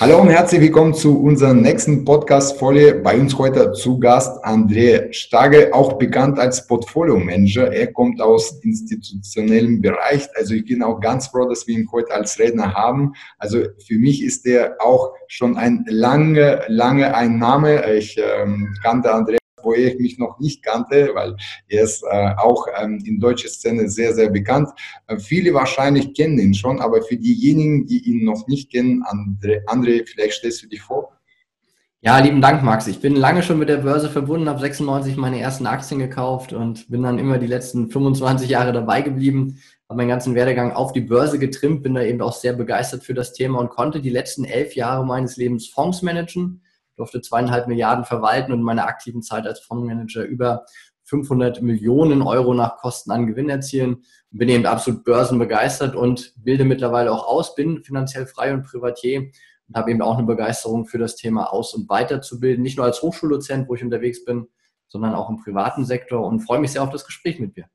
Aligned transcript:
Hallo 0.00 0.22
und 0.22 0.30
herzlich 0.30 0.62
willkommen 0.62 0.94
zu 0.94 1.20
unserer 1.20 1.52
nächsten 1.52 2.04
Podcast-Folge. 2.04 3.02
Bei 3.04 3.18
uns 3.18 3.36
heute 3.36 3.72
zu 3.72 4.00
Gast 4.00 4.42
André 4.42 5.12
Stage, 5.12 5.68
auch 5.72 5.98
bekannt 5.98 6.38
als 6.38 6.66
Portfolio-Manager. 6.66 7.70
Er 7.70 7.92
kommt 7.92 8.20
aus 8.20 8.58
institutionellem 8.62 9.82
Bereich. 9.82 10.28
Also 10.34 10.54
ich 10.54 10.64
bin 10.64 10.82
auch 10.82 10.98
ganz 10.98 11.26
froh, 11.28 11.46
dass 11.46 11.66
wir 11.66 11.78
ihn 11.78 11.88
heute 11.92 12.14
als 12.14 12.38
Redner 12.38 12.72
haben. 12.72 13.12
Also 13.38 13.64
für 13.86 13.98
mich 13.98 14.24
ist 14.24 14.46
er 14.46 14.76
auch 14.80 15.12
schon 15.28 15.58
ein 15.58 15.84
lange, 15.86 16.62
lange 16.68 17.14
ein 17.14 17.38
Name. 17.38 17.92
Ich 17.94 18.18
ähm, 18.18 18.74
kannte 18.82 19.14
André 19.14 19.41
wo 19.62 19.74
ich 19.74 19.98
mich 19.98 20.18
noch 20.18 20.38
nicht 20.38 20.62
kannte, 20.62 21.10
weil 21.14 21.36
er 21.68 21.84
ist 21.84 22.02
äh, 22.02 22.34
auch 22.36 22.66
ähm, 22.80 23.02
in 23.04 23.20
deutscher 23.20 23.48
Szene 23.48 23.88
sehr, 23.88 24.14
sehr 24.14 24.30
bekannt. 24.30 24.68
Äh, 25.06 25.18
viele 25.18 25.54
wahrscheinlich 25.54 26.14
kennen 26.14 26.38
ihn 26.38 26.54
schon, 26.54 26.80
aber 26.80 27.02
für 27.02 27.16
diejenigen, 27.16 27.86
die 27.86 28.08
ihn 28.10 28.24
noch 28.24 28.46
nicht 28.46 28.70
kennen, 28.70 29.02
André, 29.04 29.64
André, 29.66 30.06
vielleicht 30.06 30.34
stellst 30.34 30.62
du 30.62 30.68
dich 30.68 30.82
vor. 30.82 31.12
Ja, 32.04 32.18
lieben 32.18 32.40
Dank, 32.40 32.64
Max. 32.64 32.88
Ich 32.88 33.00
bin 33.00 33.14
lange 33.14 33.44
schon 33.44 33.60
mit 33.60 33.68
der 33.68 33.76
Börse 33.76 34.10
verbunden, 34.10 34.48
habe 34.48 34.58
96 34.58 35.16
meine 35.16 35.40
ersten 35.40 35.68
Aktien 35.68 36.00
gekauft 36.00 36.52
und 36.52 36.90
bin 36.90 37.04
dann 37.04 37.20
immer 37.20 37.38
die 37.38 37.46
letzten 37.46 37.90
25 37.90 38.50
Jahre 38.50 38.72
dabei 38.72 39.02
geblieben, 39.02 39.60
habe 39.88 39.98
meinen 39.98 40.08
ganzen 40.08 40.34
Werdegang 40.34 40.72
auf 40.72 40.92
die 40.92 41.00
Börse 41.00 41.38
getrimmt, 41.38 41.84
bin 41.84 41.94
da 41.94 42.02
eben 42.02 42.20
auch 42.20 42.32
sehr 42.32 42.54
begeistert 42.54 43.04
für 43.04 43.14
das 43.14 43.34
Thema 43.34 43.60
und 43.60 43.70
konnte 43.70 44.00
die 44.00 44.10
letzten 44.10 44.44
elf 44.44 44.74
Jahre 44.74 45.06
meines 45.06 45.36
Lebens 45.36 45.68
Fonds 45.68 46.02
managen 46.02 46.62
durfte 47.02 47.20
zweieinhalb 47.20 47.66
Milliarden 47.66 48.04
verwalten 48.04 48.52
und 48.52 48.60
in 48.60 48.64
meiner 48.64 48.86
aktiven 48.86 49.22
Zeit 49.22 49.44
als 49.44 49.58
Fondsmanager 49.58 50.22
über 50.22 50.64
500 51.02 51.60
Millionen 51.60 52.22
Euro 52.22 52.54
nach 52.54 52.76
Kosten 52.76 53.10
an 53.10 53.26
Gewinn 53.26 53.48
erzielen. 53.48 54.04
Bin 54.30 54.48
eben 54.48 54.66
absolut 54.66 55.02
börsenbegeistert 55.02 55.96
und 55.96 56.32
bilde 56.36 56.64
mittlerweile 56.64 57.10
auch 57.10 57.26
aus, 57.26 57.56
bin 57.56 57.82
finanziell 57.82 58.26
frei 58.26 58.54
und 58.54 58.62
Privatier 58.62 59.32
und 59.66 59.76
habe 59.76 59.90
eben 59.90 60.00
auch 60.00 60.16
eine 60.16 60.26
Begeisterung 60.26 60.86
für 60.86 60.98
das 60.98 61.16
Thema 61.16 61.52
Aus- 61.52 61.74
und 61.74 61.88
Weiterzubilden. 61.88 62.62
Nicht 62.62 62.76
nur 62.76 62.86
als 62.86 63.02
Hochschuldozent, 63.02 63.68
wo 63.68 63.74
ich 63.74 63.82
unterwegs 63.82 64.24
bin, 64.24 64.46
sondern 64.86 65.16
auch 65.16 65.28
im 65.28 65.42
privaten 65.42 65.84
Sektor 65.84 66.24
und 66.24 66.40
freue 66.40 66.60
mich 66.60 66.70
sehr 66.70 66.84
auf 66.84 66.90
das 66.90 67.04
Gespräch 67.04 67.40
mit 67.40 67.56
dir. 67.56 67.66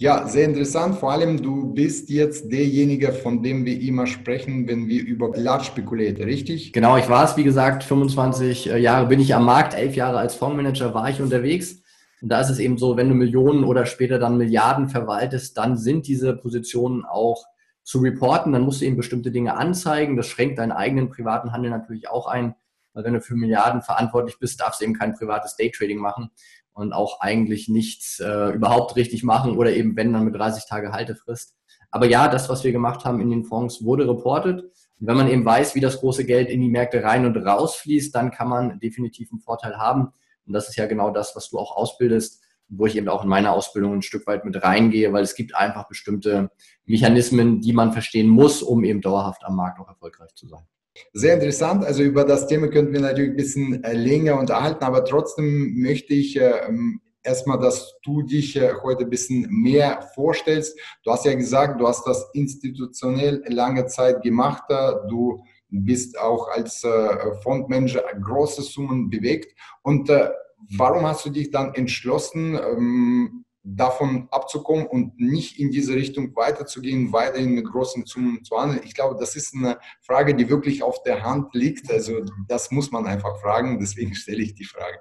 Ja, 0.00 0.26
sehr 0.26 0.46
interessant. 0.46 0.96
Vor 0.96 1.12
allem, 1.12 1.42
du 1.42 1.74
bist 1.74 2.08
jetzt 2.08 2.50
derjenige, 2.50 3.12
von 3.12 3.42
dem 3.42 3.66
wir 3.66 3.78
immer 3.82 4.06
sprechen, 4.06 4.66
wenn 4.66 4.88
wir 4.88 5.04
über 5.04 5.36
Large 5.36 5.64
spekulieren, 5.64 6.16
richtig? 6.16 6.72
Genau, 6.72 6.96
ich 6.96 7.10
war 7.10 7.22
es, 7.22 7.36
wie 7.36 7.44
gesagt, 7.44 7.84
25 7.84 8.70
äh, 8.70 8.78
Jahre 8.78 9.08
bin 9.08 9.20
ich 9.20 9.34
am 9.34 9.44
Markt, 9.44 9.74
elf 9.74 9.96
Jahre 9.96 10.16
als 10.16 10.34
Fondsmanager 10.36 10.94
war 10.94 11.10
ich 11.10 11.20
unterwegs. 11.20 11.82
Und 12.22 12.30
da 12.30 12.40
ist 12.40 12.48
es 12.48 12.58
eben 12.60 12.78
so, 12.78 12.96
wenn 12.96 13.10
du 13.10 13.14
Millionen 13.14 13.62
oder 13.62 13.84
später 13.84 14.18
dann 14.18 14.38
Milliarden 14.38 14.88
verwaltest, 14.88 15.58
dann 15.58 15.76
sind 15.76 16.06
diese 16.06 16.34
Positionen 16.34 17.04
auch 17.04 17.44
zu 17.82 17.98
reporten. 17.98 18.54
Dann 18.54 18.62
musst 18.62 18.80
du 18.80 18.86
eben 18.86 18.96
bestimmte 18.96 19.30
Dinge 19.30 19.58
anzeigen. 19.58 20.16
Das 20.16 20.28
schränkt 20.28 20.58
deinen 20.58 20.72
eigenen 20.72 21.10
privaten 21.10 21.52
Handel 21.52 21.70
natürlich 21.70 22.08
auch 22.08 22.26
ein. 22.26 22.54
Weil 22.94 23.04
wenn 23.04 23.12
du 23.12 23.20
für 23.20 23.34
Milliarden 23.34 23.82
verantwortlich 23.82 24.38
bist, 24.38 24.62
darfst 24.62 24.80
du 24.80 24.86
eben 24.86 24.94
kein 24.94 25.14
privates 25.14 25.56
Daytrading 25.56 25.98
machen 25.98 26.30
und 26.72 26.92
auch 26.92 27.20
eigentlich 27.20 27.68
nichts 27.68 28.20
äh, 28.20 28.50
überhaupt 28.52 28.96
richtig 28.96 29.22
machen 29.22 29.56
oder 29.56 29.72
eben 29.72 29.96
wenn 29.96 30.12
dann 30.12 30.24
mit 30.24 30.34
30 30.34 30.66
Tage 30.66 30.92
Haltefrist. 30.92 31.54
Aber 31.90 32.06
ja, 32.06 32.28
das, 32.28 32.48
was 32.48 32.64
wir 32.64 32.72
gemacht 32.72 33.04
haben 33.04 33.20
in 33.20 33.30
den 33.30 33.44
Fonds, 33.44 33.84
wurde 33.84 34.08
reportet. 34.08 34.62
Und 34.62 35.06
wenn 35.06 35.16
man 35.16 35.28
eben 35.28 35.44
weiß, 35.44 35.74
wie 35.74 35.80
das 35.80 36.00
große 36.00 36.24
Geld 36.24 36.48
in 36.48 36.60
die 36.60 36.68
Märkte 36.68 37.02
rein 37.02 37.26
und 37.26 37.36
rausfließt, 37.36 38.14
dann 38.14 38.30
kann 38.30 38.48
man 38.48 38.78
definitiv 38.78 39.30
einen 39.32 39.40
Vorteil 39.40 39.76
haben. 39.76 40.12
Und 40.46 40.52
das 40.52 40.68
ist 40.68 40.76
ja 40.76 40.86
genau 40.86 41.10
das, 41.10 41.34
was 41.34 41.50
du 41.50 41.58
auch 41.58 41.76
ausbildest, 41.76 42.42
wo 42.68 42.86
ich 42.86 42.96
eben 42.96 43.08
auch 43.08 43.24
in 43.24 43.28
meiner 43.28 43.52
Ausbildung 43.52 43.94
ein 43.94 44.02
Stück 44.02 44.26
weit 44.26 44.44
mit 44.44 44.62
reingehe, 44.62 45.12
weil 45.12 45.24
es 45.24 45.34
gibt 45.34 45.56
einfach 45.56 45.88
bestimmte 45.88 46.50
Mechanismen, 46.84 47.60
die 47.60 47.72
man 47.72 47.92
verstehen 47.92 48.28
muss, 48.28 48.62
um 48.62 48.84
eben 48.84 49.00
dauerhaft 49.00 49.44
am 49.44 49.56
Markt 49.56 49.80
auch 49.80 49.88
erfolgreich 49.88 50.34
zu 50.34 50.46
sein. 50.46 50.66
Sehr 51.12 51.34
interessant. 51.34 51.84
Also 51.84 52.02
über 52.02 52.24
das 52.24 52.46
Thema 52.46 52.68
könnten 52.68 52.92
wir 52.92 53.00
natürlich 53.00 53.30
ein 53.30 53.36
bisschen 53.36 53.84
äh, 53.84 53.92
länger 53.92 54.38
unterhalten, 54.38 54.84
aber 54.84 55.04
trotzdem 55.04 55.74
möchte 55.80 56.14
ich 56.14 56.36
ähm, 56.36 57.00
erstmal, 57.22 57.58
dass 57.58 57.94
du 58.02 58.22
dich 58.22 58.56
äh, 58.56 58.72
heute 58.82 59.04
ein 59.04 59.10
bisschen 59.10 59.46
mehr 59.50 60.02
vorstellst. 60.14 60.78
Du 61.04 61.12
hast 61.12 61.24
ja 61.24 61.34
gesagt, 61.34 61.80
du 61.80 61.86
hast 61.86 62.06
das 62.06 62.28
institutionell 62.34 63.42
lange 63.48 63.86
Zeit 63.86 64.22
gemacht. 64.22 64.64
Du 65.08 65.42
bist 65.68 66.18
auch 66.18 66.48
als 66.48 66.82
äh, 66.82 67.34
Fondmanager 67.42 68.02
große 68.20 68.62
Summen 68.62 69.10
bewegt. 69.10 69.54
Und 69.82 70.10
warum 70.76 71.06
hast 71.06 71.24
du 71.24 71.30
dich 71.30 71.50
dann 71.50 71.74
entschlossen, 71.74 72.54
ähm, 72.54 73.44
davon 73.62 74.28
abzukommen 74.30 74.86
und 74.86 75.18
nicht 75.20 75.58
in 75.58 75.70
diese 75.70 75.94
Richtung 75.94 76.34
weiterzugehen, 76.34 77.12
weiterhin 77.12 77.52
mit 77.52 77.66
großen 77.66 78.06
Summen 78.06 78.42
zu 78.42 78.56
handeln. 78.58 78.80
Ich 78.84 78.94
glaube, 78.94 79.16
das 79.18 79.36
ist 79.36 79.54
eine 79.54 79.78
Frage, 80.00 80.34
die 80.34 80.48
wirklich 80.48 80.82
auf 80.82 81.02
der 81.02 81.22
Hand 81.22 81.54
liegt. 81.54 81.90
Also 81.92 82.24
das 82.48 82.70
muss 82.70 82.90
man 82.90 83.06
einfach 83.06 83.38
fragen, 83.40 83.78
deswegen 83.78 84.14
stelle 84.14 84.42
ich 84.42 84.54
die 84.54 84.64
Frage. 84.64 84.98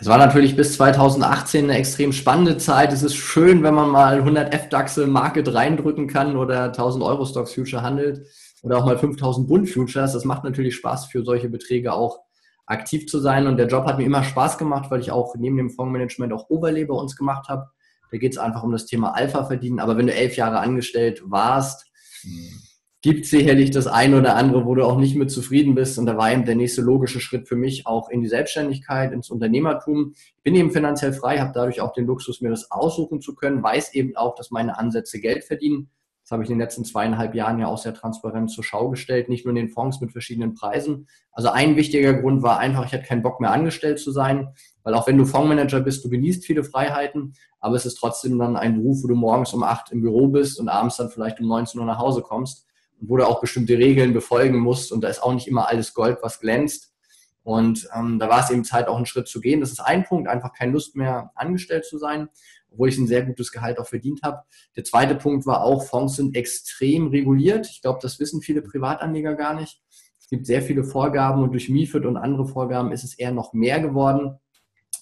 Es 0.00 0.06
war 0.06 0.18
natürlich 0.18 0.54
bis 0.54 0.74
2018 0.74 1.64
eine 1.64 1.76
extrem 1.76 2.12
spannende 2.12 2.56
Zeit. 2.56 2.92
Es 2.92 3.02
ist 3.02 3.16
schön, 3.16 3.64
wenn 3.64 3.74
man 3.74 3.90
mal 3.90 4.18
100 4.18 4.54
F-DAXe 4.54 5.08
Market 5.08 5.52
reindrücken 5.52 6.06
kann 6.06 6.36
oder 6.36 6.66
1000 6.66 7.02
Euro 7.02 7.24
Stocks 7.26 7.54
Future 7.54 7.82
handelt 7.82 8.24
oder 8.62 8.78
auch 8.78 8.86
mal 8.86 8.96
5000 8.96 9.48
Bund 9.48 9.68
Futures. 9.68 10.12
Das 10.12 10.24
macht 10.24 10.44
natürlich 10.44 10.76
Spaß 10.76 11.06
für 11.06 11.24
solche 11.24 11.48
Beträge 11.48 11.92
auch 11.92 12.20
aktiv 12.68 13.06
zu 13.06 13.18
sein. 13.18 13.46
Und 13.46 13.56
der 13.56 13.66
Job 13.66 13.86
hat 13.86 13.98
mir 13.98 14.04
immer 14.04 14.22
Spaß 14.22 14.58
gemacht, 14.58 14.90
weil 14.90 15.00
ich 15.00 15.10
auch 15.10 15.34
neben 15.36 15.56
dem 15.56 15.70
Fondsmanagement 15.70 16.32
auch 16.32 16.48
Overlay 16.50 16.84
bei 16.84 16.94
uns 16.94 17.16
gemacht 17.16 17.48
habe. 17.48 17.66
Da 18.10 18.18
geht 18.18 18.32
es 18.32 18.38
einfach 18.38 18.62
um 18.62 18.72
das 18.72 18.86
Thema 18.86 19.14
Alpha 19.14 19.44
verdienen. 19.44 19.80
Aber 19.80 19.96
wenn 19.96 20.06
du 20.06 20.14
elf 20.14 20.36
Jahre 20.36 20.60
angestellt 20.60 21.22
warst, 21.24 21.90
mhm. 22.24 22.60
gibt 23.02 23.24
es 23.24 23.30
sicherlich 23.30 23.70
das 23.70 23.86
eine 23.86 24.18
oder 24.18 24.36
andere, 24.36 24.66
wo 24.66 24.74
du 24.74 24.84
auch 24.84 24.98
nicht 24.98 25.16
mit 25.16 25.30
zufrieden 25.30 25.74
bist. 25.74 25.98
Und 25.98 26.06
da 26.06 26.16
war 26.16 26.30
eben 26.30 26.44
der 26.44 26.56
nächste 26.56 26.82
logische 26.82 27.20
Schritt 27.20 27.48
für 27.48 27.56
mich 27.56 27.86
auch 27.86 28.10
in 28.10 28.20
die 28.20 28.28
Selbstständigkeit, 28.28 29.12
ins 29.12 29.30
Unternehmertum. 29.30 30.12
Ich 30.14 30.42
bin 30.42 30.54
eben 30.54 30.70
finanziell 30.70 31.12
frei, 31.12 31.38
habe 31.38 31.52
dadurch 31.54 31.80
auch 31.80 31.92
den 31.92 32.06
Luxus, 32.06 32.40
mir 32.40 32.50
das 32.50 32.70
aussuchen 32.70 33.20
zu 33.20 33.34
können, 33.34 33.62
weiß 33.62 33.94
eben 33.94 34.16
auch, 34.16 34.34
dass 34.34 34.50
meine 34.50 34.78
Ansätze 34.78 35.20
Geld 35.20 35.44
verdienen. 35.44 35.90
Das 36.28 36.34
habe 36.34 36.44
ich 36.44 36.50
in 36.50 36.56
den 36.56 36.60
letzten 36.60 36.84
zweieinhalb 36.84 37.34
Jahren 37.34 37.58
ja 37.58 37.68
auch 37.68 37.78
sehr 37.78 37.94
transparent 37.94 38.50
zur 38.50 38.62
Schau 38.62 38.90
gestellt, 38.90 39.30
nicht 39.30 39.46
nur 39.46 39.56
in 39.56 39.56
den 39.56 39.70
Fonds 39.70 40.02
mit 40.02 40.12
verschiedenen 40.12 40.52
Preisen. 40.52 41.08
Also 41.32 41.48
ein 41.48 41.74
wichtiger 41.76 42.12
Grund 42.12 42.42
war 42.42 42.58
einfach, 42.58 42.84
ich 42.84 42.92
hatte 42.92 43.04
keinen 43.04 43.22
Bock 43.22 43.40
mehr 43.40 43.50
angestellt 43.50 43.98
zu 43.98 44.12
sein, 44.12 44.52
weil 44.82 44.92
auch 44.92 45.06
wenn 45.06 45.16
du 45.16 45.24
Fondsmanager 45.24 45.80
bist, 45.80 46.04
du 46.04 46.10
genießt 46.10 46.44
viele 46.44 46.64
Freiheiten, 46.64 47.32
aber 47.60 47.76
es 47.76 47.86
ist 47.86 47.94
trotzdem 47.94 48.38
dann 48.38 48.58
ein 48.58 48.74
Beruf, 48.74 49.04
wo 49.04 49.08
du 49.08 49.14
morgens 49.14 49.54
um 49.54 49.62
acht 49.62 49.90
im 49.90 50.02
Büro 50.02 50.28
bist 50.28 50.60
und 50.60 50.68
abends 50.68 50.98
dann 50.98 51.08
vielleicht 51.08 51.40
um 51.40 51.48
19 51.48 51.80
Uhr 51.80 51.86
nach 51.86 51.98
Hause 51.98 52.20
kommst 52.20 52.66
und 53.00 53.08
wo 53.08 53.16
du 53.16 53.26
auch 53.26 53.40
bestimmte 53.40 53.78
Regeln 53.78 54.12
befolgen 54.12 54.58
musst 54.58 54.92
und 54.92 55.02
da 55.02 55.08
ist 55.08 55.22
auch 55.22 55.32
nicht 55.32 55.48
immer 55.48 55.70
alles 55.70 55.94
Gold, 55.94 56.18
was 56.20 56.40
glänzt. 56.40 56.92
Und 57.42 57.88
ähm, 57.96 58.18
da 58.18 58.28
war 58.28 58.40
es 58.40 58.50
eben 58.50 58.64
Zeit, 58.64 58.88
auch 58.88 58.96
einen 58.96 59.06
Schritt 59.06 59.28
zu 59.28 59.40
gehen. 59.40 59.60
Das 59.60 59.70
ist 59.70 59.80
ein 59.80 60.04
Punkt, 60.04 60.28
einfach 60.28 60.52
keine 60.52 60.72
Lust 60.72 60.94
mehr 60.94 61.30
angestellt 61.34 61.86
zu 61.86 61.96
sein 61.96 62.28
obwohl 62.70 62.88
ich 62.88 62.98
ein 62.98 63.06
sehr 63.06 63.24
gutes 63.24 63.52
Gehalt 63.52 63.78
auch 63.78 63.86
verdient 63.86 64.22
habe. 64.22 64.42
Der 64.76 64.84
zweite 64.84 65.14
Punkt 65.14 65.46
war 65.46 65.62
auch, 65.62 65.84
Fonds 65.84 66.16
sind 66.16 66.36
extrem 66.36 67.08
reguliert. 67.08 67.68
Ich 67.70 67.82
glaube, 67.82 67.98
das 68.02 68.20
wissen 68.20 68.42
viele 68.42 68.62
Privatanleger 68.62 69.34
gar 69.34 69.54
nicht. 69.54 69.80
Es 70.18 70.28
gibt 70.28 70.46
sehr 70.46 70.62
viele 70.62 70.84
Vorgaben 70.84 71.42
und 71.42 71.52
durch 71.52 71.68
MIFID 71.68 72.04
und 72.04 72.16
andere 72.16 72.46
Vorgaben 72.46 72.92
ist 72.92 73.04
es 73.04 73.18
eher 73.18 73.32
noch 73.32 73.52
mehr 73.52 73.80
geworden. 73.80 74.38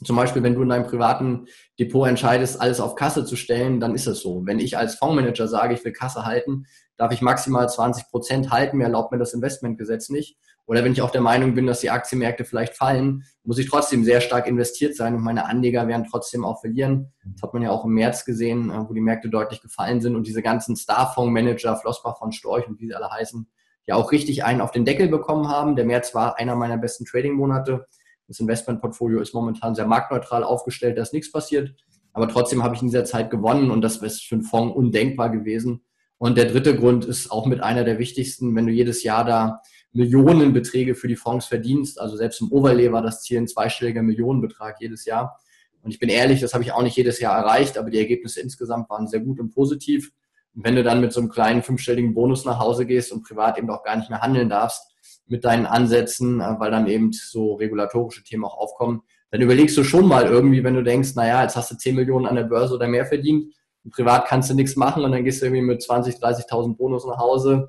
Zum 0.05 0.15
Beispiel, 0.15 0.43
wenn 0.43 0.55
du 0.55 0.63
in 0.63 0.69
deinem 0.69 0.87
privaten 0.87 1.47
Depot 1.79 2.07
entscheidest, 2.07 2.61
alles 2.61 2.81
auf 2.81 2.97
Kasse 2.97 3.25
zu 3.25 3.35
stellen, 3.35 3.81
dann 3.81 3.95
ist 3.95 4.07
es 4.07 4.21
so. 4.21 4.45
Wenn 4.45 4.59
ich 4.59 4.77
als 4.77 4.97
Fondsmanager 4.97 5.49
sage, 5.49 5.75
ich 5.75 5.85
will 5.85 5.93
Kasse 5.93 6.25
halten, 6.27 6.67
darf 6.97 7.13
ich 7.13 7.23
maximal 7.23 7.69
20 7.69 8.09
Prozent 8.11 8.51
halten. 8.51 8.77
Mir 8.77 8.85
erlaubt 8.85 9.11
mir 9.11 9.19
das 9.19 9.33
Investmentgesetz 9.33 10.11
nicht. 10.11 10.39
Oder 10.67 10.83
wenn 10.83 10.93
ich 10.93 11.01
auch 11.01 11.11
der 11.11 11.21
Meinung 11.21 11.55
bin, 11.55 11.67
dass 11.67 11.81
die 11.81 11.91
Aktienmärkte 11.91 12.45
vielleicht 12.45 12.75
fallen, 12.75 13.23
muss 13.45 13.59
ich 13.59 13.69
trotzdem 13.69 14.05
sehr 14.05 14.21
stark 14.21 14.49
investiert 14.49 14.97
sein 14.97 15.15
und 15.15 15.23
meine 15.23 15.47
Anleger 15.47 15.87
werden 15.87 16.07
trotzdem 16.11 16.45
auch 16.45 16.61
verlieren. 16.61 17.13
Das 17.25 17.43
hat 17.43 17.55
man 17.55 17.63
ja 17.63 17.71
auch 17.71 17.85
im 17.85 17.93
März 17.93 18.25
gesehen, 18.25 18.71
äh, 18.71 18.89
wo 18.89 18.93
die 18.93 19.01
Märkte 19.01 19.29
deutlich 19.29 19.63
gefallen 19.63 20.01
sind 20.01 20.17
und 20.17 20.27
diese 20.27 20.43
ganzen 20.43 20.75
Starfondsmanager, 20.75 21.77
Flossbach 21.77 22.19
von 22.19 22.33
Storch 22.33 22.67
und 22.67 22.81
wie 22.81 22.89
sie 22.89 22.95
alle 22.95 23.11
heißen, 23.11 23.49
ja 23.87 23.95
auch 23.95 24.11
richtig 24.11 24.45
einen 24.45 24.61
auf 24.61 24.73
den 24.73 24.85
Deckel 24.85 25.09
bekommen 25.09 25.49
haben. 25.49 25.77
Der 25.77 25.85
März 25.85 26.15
war 26.15 26.39
einer 26.39 26.57
meiner 26.57 26.79
besten 26.79 27.05
Trading-Monate. 27.05 27.87
Das 28.27 28.41
Investmentportfolio 28.41 29.21
ist 29.21 29.35
momentan 29.35 29.77
sehr 29.77 29.87
marktneutral 29.87 30.43
aufgestellt, 30.43 30.99
da 30.99 31.03
ist 31.03 31.13
nichts 31.13 31.31
passiert. 31.31 31.75
Aber 32.13 32.27
trotzdem 32.29 32.65
habe 32.65 32.75
ich 32.75 32.83
in 32.83 32.89
dieser 32.89 33.05
Zeit 33.05 33.31
gewonnen 33.31 33.71
und 33.71 33.83
das 33.83 33.99
ist 33.99 34.25
für 34.25 34.35
einen 34.35 34.43
Fonds 34.43 34.75
undenkbar 34.75 35.31
gewesen. 35.31 35.85
Und 36.19 36.39
der 36.39 36.47
dritte 36.47 36.77
Grund 36.77 37.05
ist 37.05 37.31
auch 37.31 37.47
mit 37.47 37.63
einer 37.63 37.85
der 37.85 37.99
wichtigsten, 37.99 38.57
wenn 38.57 38.67
du 38.67 38.73
jedes 38.73 39.03
Jahr 39.03 39.25
da 39.25 39.61
Millionenbeträge 39.97 40.95
für 40.95 41.09
die 41.09 41.17
Fonds 41.17 41.47
verdienst. 41.47 42.01
Also 42.01 42.17
selbst 42.17 42.41
im 42.41 42.53
Overlay 42.53 42.93
war 42.93 43.03
das 43.03 43.23
Ziel 43.23 43.39
ein 43.39 43.49
zweistelliger 43.49 44.03
Millionenbetrag 44.03 44.77
jedes 44.81 45.05
Jahr. 45.05 45.41
Und 45.83 45.91
ich 45.91 45.99
bin 45.99 46.09
ehrlich, 46.09 46.41
das 46.41 46.53
habe 46.53 46.65
ich 46.65 46.73
auch 46.73 46.83
nicht 46.83 46.97
jedes 46.97 47.21
Jahr 47.21 47.37
erreicht, 47.39 47.79
aber 47.79 47.91
die 47.91 47.99
Ergebnisse 47.99 48.41
insgesamt 48.41 48.91
waren 48.91 49.09
sehr 49.09 49.21
gut 49.21 49.41
und 49.41 49.55
positiv. 49.55 50.13
Und 50.55 50.65
wenn 50.65 50.75
du 50.75 50.83
dann 50.83 51.01
mit 51.01 51.13
so 51.13 51.21
einem 51.21 51.29
kleinen 51.29 51.63
fünfstelligen 51.63 52.15
Bonus 52.15 52.45
nach 52.45 52.59
Hause 52.59 52.87
gehst 52.87 53.13
und 53.13 53.23
privat 53.23 53.59
eben 53.59 53.71
auch 53.71 53.85
gar 53.85 53.97
nicht 53.97 54.11
mehr 54.11 54.21
handeln 54.21 54.49
darfst 54.49 54.83
mit 55.27 55.45
deinen 55.45 55.67
Ansätzen, 55.67 56.41
äh, 56.41 56.55
weil 56.59 56.71
dann 56.71 56.87
eben 56.87 57.13
so 57.13 57.55
regulatorische 57.55 58.25
Themen 58.25 58.45
auch 58.45 58.57
aufkommen, 58.57 59.03
dann 59.31 59.41
überlegst 59.41 59.77
du 59.77 59.85
schon 59.85 60.07
mal 60.07 60.25
irgendwie, 60.27 60.65
wenn 60.65 60.75
du 60.75 60.83
denkst, 60.83 61.15
naja, 61.15 61.43
jetzt 61.43 61.57
hast 61.57 61.71
du 61.71 61.77
10 61.77 61.95
Millionen 61.95 62.27
an 62.27 62.37
der 62.37 62.45
Börse 62.45 62.75
oder 62.75 62.89
mehr 62.89 63.07
verdient, 63.07 63.53
privat 63.91 64.27
kannst 64.27 64.51
du 64.51 64.55
nichts 64.55 64.77
machen 64.77 65.05
und 65.05 65.13
dann 65.13 65.25
gehst 65.25 65.41
du 65.41 65.47
irgendwie 65.47 65.63
mit 65.63 65.83
20, 65.83 66.17
30.000 66.17 66.77
Bonus 66.77 67.07
nach 67.07 67.19
Hause 67.19 67.69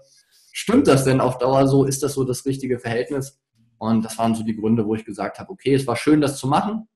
stimmt 0.58 0.88
das 0.88 1.04
denn 1.04 1.22
auf 1.22 1.38
Dauer 1.38 1.68
so? 1.68 1.86
Ist 1.86 2.02
das 2.02 2.14
so 2.14 2.24
das 2.24 2.46
richtige 2.46 2.80
Verhältnis? 2.80 3.40
Und 3.78 4.04
das 4.04 4.18
waren 4.18 4.34
so 4.34 4.44
die 4.44 4.56
Gründe, 4.56 4.88
wo 4.88 4.96
ich 4.96 5.06
gesagt 5.06 5.38
habe, 5.38 5.52
okay, 5.52 5.76
es 5.76 5.86
war 5.86 5.96
schön, 5.96 6.20
das 6.20 6.40
zu 6.40 6.48
machen. 6.48 6.88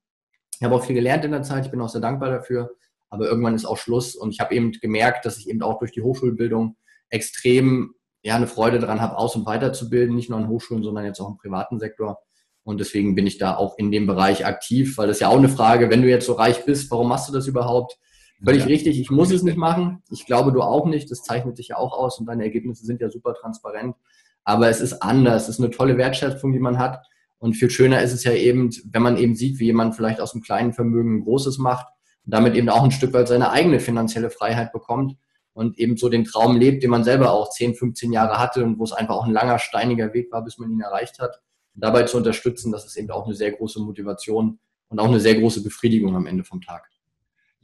Ich 0.56 0.64
habe 0.64 0.74
auch 0.74 0.84
viel 0.84 0.96
gelernt 0.96 1.26
in 1.26 1.32
der 1.32 1.44
Zeit, 1.44 1.66
ich 1.66 1.72
bin 1.72 1.80
auch 1.80 1.90
sehr 1.90 2.02
dankbar 2.02 2.32
dafür. 2.32 2.72
Aber 3.10 3.28
irgendwann 3.28 3.54
ist 3.54 3.66
auch 3.66 3.78
Schluss 3.78 4.16
und 4.16 4.32
ich 4.32 4.40
habe 4.40 4.56
eben 4.56 4.72
gemerkt, 4.72 5.26
dass 5.26 5.38
ich 5.38 5.48
eben 5.48 5.62
auch 5.62 5.78
durch 5.78 5.92
die 5.92 6.02
Hochschulbildung 6.02 6.76
extrem 7.10 7.94
ja, 8.24 8.36
eine 8.36 8.48
Freude 8.48 8.80
daran 8.80 9.00
habe, 9.00 9.18
aus- 9.18 9.36
und 9.36 9.46
weiterzubilden, 9.46 10.16
nicht 10.16 10.30
nur 10.30 10.40
in 10.40 10.48
Hochschulen, 10.48 10.84
sondern 10.84 11.06
jetzt 11.06 11.20
auch 11.20 11.30
im 11.30 11.38
privaten 11.38 11.80
Sektor. 11.80 12.20
Und 12.64 12.80
deswegen 12.80 13.14
bin 13.14 13.28
ich 13.28 13.38
da 13.38 13.58
auch 13.58 13.78
in 13.78 13.92
dem 13.92 14.08
Bereich 14.08 14.46
aktiv, 14.46 14.98
weil 14.98 15.08
das 15.08 15.18
ist 15.18 15.22
ja 15.22 15.28
auch 15.28 15.38
eine 15.38 15.50
Frage, 15.50 15.90
wenn 15.92 16.02
du 16.02 16.10
jetzt 16.10 16.26
so 16.26 16.34
reich 16.34 16.66
bist, 16.66 16.90
warum 16.90 17.10
machst 17.10 17.30
du 17.30 17.34
das 17.34 17.48
überhaupt? 17.48 18.00
Völlig 18.44 18.62
ja. 18.62 18.68
richtig, 18.68 19.00
ich 19.00 19.12
muss 19.12 19.32
es 19.32 19.44
nicht 19.44 19.58
machen. 19.58 20.02
Ich 20.10 20.26
glaube, 20.26 20.52
du 20.52 20.62
auch 20.62 20.86
nicht. 20.86 21.12
Das 21.12 21.22
zeichnet 21.22 21.58
dich 21.58 21.70
ja 21.70 21.78
auch 21.78 21.94
aus 21.94 22.20
und 22.20 22.26
deine 22.26 22.44
Ergebnisse 22.44 22.86
sind 22.86 23.02
ja 23.02 23.10
super 23.10 23.34
transparent. 23.36 23.96
Aber 24.44 24.68
es 24.70 24.82
ist 24.82 25.02
anders. 25.02 25.44
Es 25.44 25.56
ist 25.56 25.60
eine 25.60 25.70
tolle 25.70 25.98
Wertschätzung, 25.98 26.52
die 26.52 26.60
man 26.60 26.80
hat. 26.80 27.06
Und 27.38 27.54
viel 27.54 27.70
schöner 27.70 28.02
ist 28.02 28.14
es 28.14 28.24
ja 28.24 28.34
eben, 28.34 28.70
wenn 28.92 29.02
man 29.02 29.18
eben 29.18 29.36
sieht, 29.36 29.60
wie 29.60 29.66
jemand 29.66 29.96
vielleicht 29.96 30.22
aus 30.22 30.34
einem 30.34 30.44
kleinen 30.44 30.74
Vermögen 30.74 31.18
ein 31.18 31.24
großes 31.24 31.58
macht 31.58 31.88
und 32.26 32.34
damit 32.34 32.56
eben 32.56 32.70
auch 32.70 32.84
ein 32.84 32.92
Stück 32.92 33.14
weit 33.14 33.28
seine 33.28 33.52
eigene 33.52 33.80
finanzielle 33.80 34.30
Freiheit 34.30 34.72
bekommt 34.72 35.18
und 35.54 35.78
eben 35.80 35.98
so 35.98 36.10
den 36.10 36.24
Traum 36.24 36.58
lebt, 36.58 36.84
den 36.84 36.92
man 36.92 37.04
selber 37.04 37.32
auch 37.32 37.50
10, 37.50 37.76
15 37.76 38.12
Jahre 38.12 38.38
hatte 38.38 38.64
und 38.64 38.80
wo 38.80 38.84
es 38.84 38.94
einfach 38.94 39.16
auch 39.16 39.26
ein 39.26 39.34
langer, 39.34 39.60
steiniger 39.60 40.14
Weg 40.14 40.32
war, 40.32 40.44
bis 40.44 40.58
man 40.58 40.72
ihn 40.72 40.82
erreicht 40.82 41.20
hat. 41.20 41.42
Und 41.74 41.84
dabei 41.84 42.04
zu 42.04 42.18
unterstützen, 42.18 42.72
das 42.72 42.86
ist 42.86 42.96
eben 42.96 43.10
auch 43.10 43.26
eine 43.26 43.36
sehr 43.36 43.52
große 43.52 43.80
Motivation 43.82 44.60
und 44.90 45.00
auch 45.00 45.08
eine 45.08 45.20
sehr 45.20 45.36
große 45.36 45.64
Befriedigung 45.64 46.16
am 46.16 46.28
Ende 46.28 46.44
vom 46.44 46.62
Tag. 46.62 46.92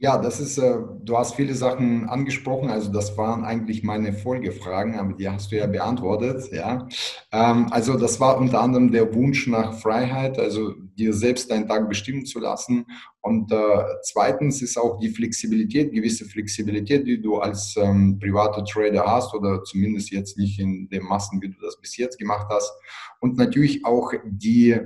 Ja, 0.00 0.16
das 0.16 0.38
ist, 0.38 0.58
äh, 0.58 0.76
du 1.02 1.18
hast 1.18 1.34
viele 1.34 1.54
Sachen 1.54 2.08
angesprochen, 2.08 2.70
also 2.70 2.92
das 2.92 3.18
waren 3.18 3.44
eigentlich 3.44 3.82
meine 3.82 4.12
Folgefragen, 4.12 4.94
aber 4.94 5.14
die 5.14 5.28
hast 5.28 5.50
du 5.50 5.56
ja 5.56 5.66
beantwortet, 5.66 6.52
ja. 6.52 6.86
Ähm, 7.32 7.66
also 7.72 7.98
das 7.98 8.20
war 8.20 8.38
unter 8.38 8.60
anderem 8.60 8.92
der 8.92 9.12
Wunsch 9.12 9.48
nach 9.48 9.74
Freiheit, 9.74 10.38
also 10.38 10.72
dir 10.96 11.12
selbst 11.12 11.50
deinen 11.50 11.66
Tag 11.66 11.88
bestimmen 11.88 12.26
zu 12.26 12.38
lassen. 12.38 12.86
Und 13.22 13.50
äh, 13.50 13.56
zweitens 14.04 14.62
ist 14.62 14.78
auch 14.78 15.00
die 15.00 15.08
Flexibilität, 15.08 15.92
gewisse 15.92 16.26
Flexibilität, 16.26 17.04
die 17.04 17.20
du 17.20 17.38
als 17.38 17.76
ähm, 17.76 18.20
privater 18.20 18.64
Trader 18.64 19.04
hast 19.04 19.34
oder 19.34 19.64
zumindest 19.64 20.12
jetzt 20.12 20.38
nicht 20.38 20.60
in 20.60 20.88
den 20.90 21.02
Massen, 21.02 21.42
wie 21.42 21.48
du 21.48 21.58
das 21.60 21.80
bis 21.80 21.96
jetzt 21.96 22.18
gemacht 22.18 22.46
hast. 22.50 22.72
Und 23.18 23.36
natürlich 23.36 23.84
auch 23.84 24.12
die, 24.24 24.76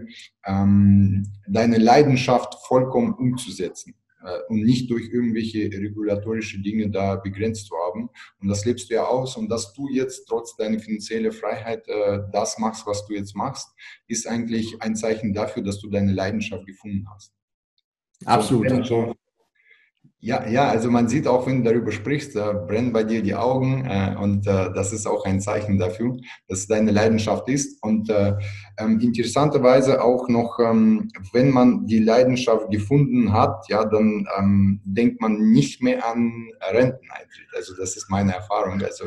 ähm, 0.47 1.26
deine 1.47 1.76
Leidenschaft 1.76 2.55
vollkommen 2.67 3.12
umzusetzen. 3.12 3.94
Äh, 4.24 4.40
und 4.48 4.62
nicht 4.62 4.90
durch 4.90 5.08
irgendwelche 5.10 5.64
regulatorische 5.64 6.60
Dinge 6.60 6.90
da 6.90 7.16
begrenzt 7.16 7.66
zu 7.66 7.74
haben. 7.76 8.08
Und 8.40 8.48
das 8.48 8.64
lebst 8.64 8.90
du 8.90 8.94
ja 8.94 9.04
aus. 9.04 9.36
Und 9.36 9.48
dass 9.48 9.72
du 9.72 9.88
jetzt 9.88 10.26
trotz 10.28 10.56
deiner 10.56 10.78
finanziellen 10.78 11.32
Freiheit 11.32 11.86
äh, 11.88 12.20
das 12.32 12.58
machst, 12.58 12.86
was 12.86 13.06
du 13.06 13.14
jetzt 13.14 13.34
machst, 13.34 13.69
ist 14.06 14.26
eigentlich 14.26 14.80
ein 14.80 14.94
Zeichen 14.94 15.34
dafür, 15.34 15.62
dass 15.62 15.80
du 15.80 15.88
deine 15.88 16.12
Leidenschaft 16.12 16.66
gefunden 16.66 17.06
hast. 17.12 17.32
Absolut. 18.24 18.86
So, 18.86 19.14
ja, 20.24 20.46
ja, 20.48 20.69
also 20.69 20.88
man 20.88 21.08
sieht 21.08 21.26
auch, 21.26 21.48
wenn 21.48 21.64
du 21.64 21.70
darüber 21.72 21.90
sprichst, 21.90 22.36
äh, 22.36 22.54
brennen 22.69 22.92
bei 22.92 23.02
dir 23.02 23.22
die 23.22 23.34
Augen 23.34 23.84
äh, 23.84 24.14
und 24.16 24.46
äh, 24.46 24.72
das 24.72 24.92
ist 24.92 25.04
auch 25.04 25.24
ein 25.24 25.40
Zeichen 25.40 25.78
dafür, 25.78 26.16
dass 26.46 26.60
es 26.60 26.66
deine 26.69 26.92
Leidenschaft 26.92 27.48
ist. 27.48 27.82
Und 27.82 28.08
äh, 28.08 28.34
ähm, 28.78 29.00
interessanterweise 29.00 30.00
auch 30.00 30.28
noch, 30.28 30.60
ähm, 30.60 31.10
wenn 31.32 31.50
man 31.50 31.86
die 31.86 31.98
Leidenschaft 31.98 32.70
gefunden 32.70 33.32
hat, 33.32 33.69
ja, 33.69 33.84
dann 33.84 34.28
ähm, 34.38 34.80
denkt 34.84 35.20
man 35.20 35.38
nicht 35.50 35.82
mehr 35.82 36.06
an 36.06 36.32
Renteneintritt. 36.70 37.48
Also 37.56 37.74
das 37.76 37.96
ist 37.96 38.08
meine 38.08 38.32
Erfahrung. 38.32 38.80
Also 38.80 39.06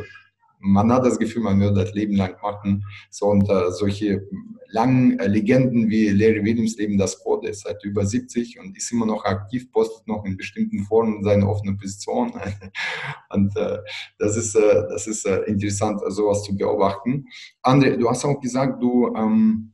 man 0.59 0.91
hat 0.91 1.05
das 1.05 1.19
Gefühl, 1.19 1.43
man 1.43 1.59
würde 1.59 1.83
das 1.83 1.93
Leben 1.93 2.15
lang 2.15 2.35
machen. 2.41 2.83
So 3.09 3.27
und 3.27 3.49
äh, 3.49 3.71
solche 3.71 4.27
langen 4.69 5.19
äh, 5.19 5.27
Legenden 5.27 5.89
wie 5.89 6.09
Larry 6.09 6.43
Williams 6.43 6.77
leben 6.77 6.97
das 6.97 7.15
vor, 7.15 7.41
der 7.41 7.51
ist 7.51 7.61
seit 7.61 7.83
über 7.83 8.05
70 8.05 8.59
und 8.59 8.75
ist 8.75 8.91
immer 8.91 9.05
noch 9.05 9.23
aktiv, 9.25 9.71
postet 9.71 10.07
noch 10.07 10.25
in 10.25 10.37
bestimmten 10.37 10.83
Foren 10.83 11.23
seine 11.23 11.47
offene 11.47 11.75
Position. 11.75 12.33
und 13.29 13.55
äh, 13.55 13.77
das 14.19 14.37
ist, 14.37 14.55
äh, 14.55 14.83
das 14.89 15.07
ist 15.07 15.25
äh, 15.25 15.41
interessant, 15.43 16.01
sowas 16.07 16.43
zu 16.43 16.55
beobachten. 16.55 17.25
André, 17.63 17.97
du 17.97 18.09
hast 18.09 18.25
auch 18.25 18.39
gesagt, 18.39 18.81
du, 18.81 19.13
ähm, 19.15 19.71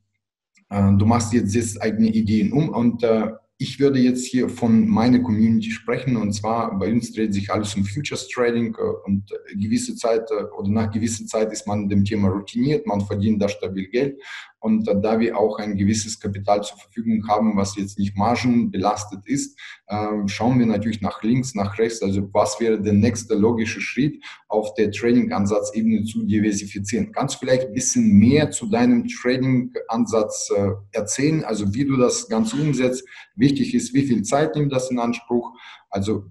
äh, 0.70 0.92
du 0.98 1.06
machst 1.06 1.34
jetzt, 1.34 1.56
jetzt 1.56 1.82
eigene 1.82 2.08
Ideen 2.08 2.52
um 2.54 2.70
und 2.70 3.04
ich 3.62 3.80
würde 3.80 4.00
jetzt 4.00 4.26
hier 4.26 4.50
von 4.50 4.88
meiner 4.88 5.20
Community 5.20 5.70
sprechen. 5.70 6.18
Und 6.18 6.34
zwar 6.34 6.80
bei 6.80 6.92
uns 6.92 7.14
dreht 7.14 7.32
sich 7.32 7.52
alles 7.52 7.76
um 7.76 7.86
Futures 7.86 8.28
Trading 8.28 8.76
äh, 8.76 8.82
und 9.06 9.32
gewisse 9.54 9.96
Zeit 9.96 10.28
äh, 10.32 10.44
oder 10.58 10.70
nach 10.70 10.92
gewisser 10.92 11.28
Zeit 11.28 11.52
ist 11.52 11.68
man 11.68 11.88
dem 11.88 12.04
Thema 12.04 12.30
routiniert, 12.30 12.88
man 12.88 13.02
verdient 13.02 13.40
da 13.40 13.48
stabil 13.48 13.88
Geld 13.88 14.20
und 14.62 14.86
da 14.86 15.20
wir 15.20 15.38
auch 15.38 15.58
ein 15.58 15.76
gewisses 15.76 16.20
Kapital 16.20 16.62
zur 16.62 16.78
Verfügung 16.78 17.28
haben, 17.28 17.58
was 17.58 17.76
jetzt 17.76 17.98
nicht 17.98 18.16
margenbelastet 18.16 19.26
ist, 19.26 19.60
ähm, 19.90 20.28
schauen 20.28 20.60
wir 20.60 20.68
natürlich 20.68 21.02
nach 21.02 21.24
links, 21.24 21.56
nach 21.56 21.80
rechts. 21.80 22.04
Also 22.04 22.30
was 22.32 22.60
wäre 22.60 22.80
der 22.80 22.94
nächste 22.94 23.34
logische 23.34 23.82
Schritt 23.82 24.24
auf 24.48 24.76
der 24.76 24.92
Trading-Ansatzebene 24.92 26.04
zu 26.04 26.24
diversifizieren? 26.28 27.12
Kannst 27.12 27.36
du 27.36 27.40
vielleicht 27.40 27.68
ein 27.68 27.74
bisschen 27.74 28.20
mehr 28.20 28.52
zu 28.52 28.68
deinem 28.68 29.08
Trading-Ansatz 29.08 30.52
äh, 30.56 30.70
erzählen? 30.92 31.44
Also 31.44 31.74
wie 31.74 31.86
du 31.86 31.98
das 31.98 32.30
Ganze 32.30 32.56
umsetzt? 32.58 33.04
Wichtig 33.36 33.74
ist, 33.74 33.96
wie 33.96 34.04
viel 34.04 34.22
Zeit 34.22 34.56
nimmt 34.56 34.72
das 34.72 34.92
in 34.92 35.00
Anspruch? 35.00 35.58
Also 35.90 36.26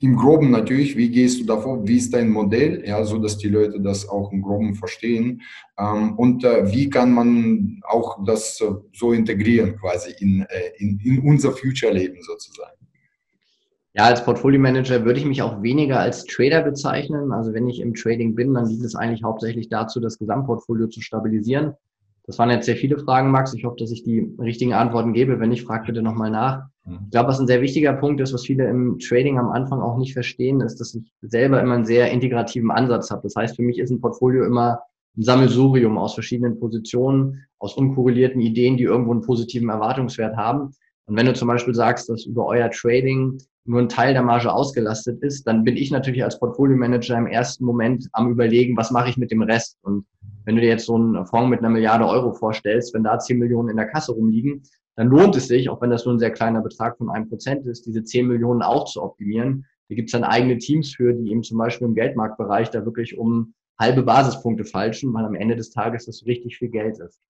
im 0.00 0.16
Groben 0.16 0.50
natürlich, 0.50 0.96
wie 0.96 1.10
gehst 1.10 1.40
du 1.40 1.44
davor, 1.44 1.86
wie 1.86 1.96
ist 1.96 2.14
dein 2.14 2.30
Modell, 2.30 2.84
ja, 2.86 3.02
so 3.04 3.18
dass 3.18 3.36
die 3.36 3.48
Leute 3.48 3.80
das 3.80 4.08
auch 4.08 4.32
im 4.32 4.42
Groben 4.42 4.74
verstehen 4.74 5.42
ähm, 5.76 6.16
und 6.16 6.44
äh, 6.44 6.70
wie 6.72 6.88
kann 6.88 7.12
man 7.12 7.80
auch 7.82 8.24
das 8.24 8.60
äh, 8.60 8.70
so 8.92 9.12
integrieren 9.12 9.76
quasi 9.76 10.14
in, 10.20 10.42
äh, 10.42 10.70
in, 10.78 11.00
in 11.00 11.18
unser 11.20 11.52
Future-Leben 11.52 12.22
sozusagen. 12.22 12.76
Ja, 13.94 14.04
als 14.04 14.24
Portfolio 14.24 14.60
Manager 14.60 15.04
würde 15.04 15.18
ich 15.18 15.26
mich 15.26 15.42
auch 15.42 15.60
weniger 15.62 15.98
als 15.98 16.24
Trader 16.24 16.62
bezeichnen. 16.62 17.32
Also 17.32 17.52
wenn 17.52 17.66
ich 17.66 17.80
im 17.80 17.94
Trading 17.94 18.36
bin, 18.36 18.54
dann 18.54 18.68
dient 18.68 18.84
es 18.84 18.94
eigentlich 18.94 19.24
hauptsächlich 19.24 19.68
dazu, 19.68 19.98
das 19.98 20.18
Gesamtportfolio 20.18 20.86
zu 20.86 21.00
stabilisieren. 21.00 21.74
Das 22.28 22.38
waren 22.38 22.50
jetzt 22.50 22.66
sehr 22.66 22.76
viele 22.76 22.98
Fragen, 22.98 23.30
Max. 23.30 23.54
Ich 23.54 23.64
hoffe, 23.64 23.76
dass 23.78 23.90
ich 23.90 24.04
die 24.04 24.30
richtigen 24.38 24.74
Antworten 24.74 25.14
gebe. 25.14 25.40
Wenn 25.40 25.48
nicht, 25.48 25.64
frag 25.64 25.86
bitte 25.86 26.02
nochmal 26.02 26.30
nach. 26.30 26.66
Mhm. 26.84 26.98
Ich 27.06 27.10
glaube, 27.12 27.30
was 27.30 27.40
ein 27.40 27.46
sehr 27.46 27.62
wichtiger 27.62 27.94
Punkt 27.94 28.20
ist, 28.20 28.34
was 28.34 28.44
viele 28.44 28.68
im 28.68 28.98
Trading 28.98 29.38
am 29.38 29.48
Anfang 29.48 29.80
auch 29.80 29.96
nicht 29.96 30.12
verstehen, 30.12 30.60
ist, 30.60 30.78
dass 30.78 30.94
ich 30.94 31.10
selber 31.22 31.58
immer 31.62 31.74
einen 31.74 31.86
sehr 31.86 32.10
integrativen 32.10 32.70
Ansatz 32.70 33.10
habe. 33.10 33.22
Das 33.22 33.34
heißt, 33.34 33.56
für 33.56 33.62
mich 33.62 33.78
ist 33.78 33.90
ein 33.90 34.02
Portfolio 34.02 34.44
immer 34.44 34.80
ein 35.16 35.22
Sammelsurium 35.22 35.96
aus 35.96 36.12
verschiedenen 36.12 36.60
Positionen, 36.60 37.46
aus 37.58 37.74
unkorrelierten 37.78 38.42
Ideen, 38.42 38.76
die 38.76 38.84
irgendwo 38.84 39.12
einen 39.12 39.22
positiven 39.22 39.70
Erwartungswert 39.70 40.36
haben. 40.36 40.74
Und 41.06 41.16
wenn 41.16 41.24
du 41.24 41.32
zum 41.32 41.48
Beispiel 41.48 41.74
sagst, 41.74 42.10
dass 42.10 42.26
über 42.26 42.44
euer 42.44 42.70
Trading 42.70 43.38
nur 43.68 43.80
ein 43.80 43.88
Teil 43.88 44.14
der 44.14 44.22
Marge 44.22 44.52
ausgelastet 44.52 45.22
ist, 45.22 45.46
dann 45.46 45.62
bin 45.62 45.76
ich 45.76 45.90
natürlich 45.90 46.24
als 46.24 46.38
Portfolio 46.38 46.76
Manager 46.76 47.16
im 47.18 47.26
ersten 47.26 47.64
Moment 47.64 48.08
am 48.12 48.30
überlegen, 48.30 48.76
was 48.76 48.90
mache 48.90 49.10
ich 49.10 49.16
mit 49.16 49.30
dem 49.30 49.42
Rest? 49.42 49.78
Und 49.82 50.06
wenn 50.44 50.56
du 50.56 50.62
dir 50.62 50.68
jetzt 50.68 50.86
so 50.86 50.94
einen 50.94 51.26
Fonds 51.26 51.50
mit 51.50 51.60
einer 51.60 51.68
Milliarde 51.68 52.06
Euro 52.06 52.32
vorstellst, 52.32 52.94
wenn 52.94 53.04
da 53.04 53.18
10 53.18 53.38
Millionen 53.38 53.68
in 53.68 53.76
der 53.76 53.86
Kasse 53.86 54.12
rumliegen, 54.12 54.62
dann 54.96 55.08
lohnt 55.08 55.36
es 55.36 55.46
sich, 55.46 55.68
auch 55.68 55.80
wenn 55.80 55.90
das 55.90 56.04
nur 56.04 56.14
ein 56.14 56.18
sehr 56.18 56.32
kleiner 56.32 56.62
Betrag 56.62 56.96
von 56.96 57.10
einem 57.10 57.28
Prozent 57.28 57.66
ist, 57.66 57.86
diese 57.86 58.02
10 58.02 58.26
Millionen 58.26 58.62
auch 58.62 58.86
zu 58.86 59.02
optimieren. 59.02 59.66
Da 59.88 59.94
gibt 59.94 60.08
es 60.08 60.12
dann 60.12 60.24
eigene 60.24 60.58
Teams 60.58 60.94
für, 60.94 61.12
die 61.12 61.30
eben 61.30 61.42
zum 61.42 61.58
Beispiel 61.58 61.86
im 61.86 61.94
Geldmarktbereich 61.94 62.70
da 62.70 62.84
wirklich 62.84 63.16
um 63.18 63.54
halbe 63.78 64.02
Basispunkte 64.02 64.64
falschen, 64.64 65.12
weil 65.14 65.24
am 65.24 65.34
Ende 65.34 65.56
des 65.56 65.70
Tages 65.70 66.06
das 66.06 66.24
richtig 66.26 66.56
viel 66.56 66.68
Geld 66.68 66.98
ist. 66.98 67.20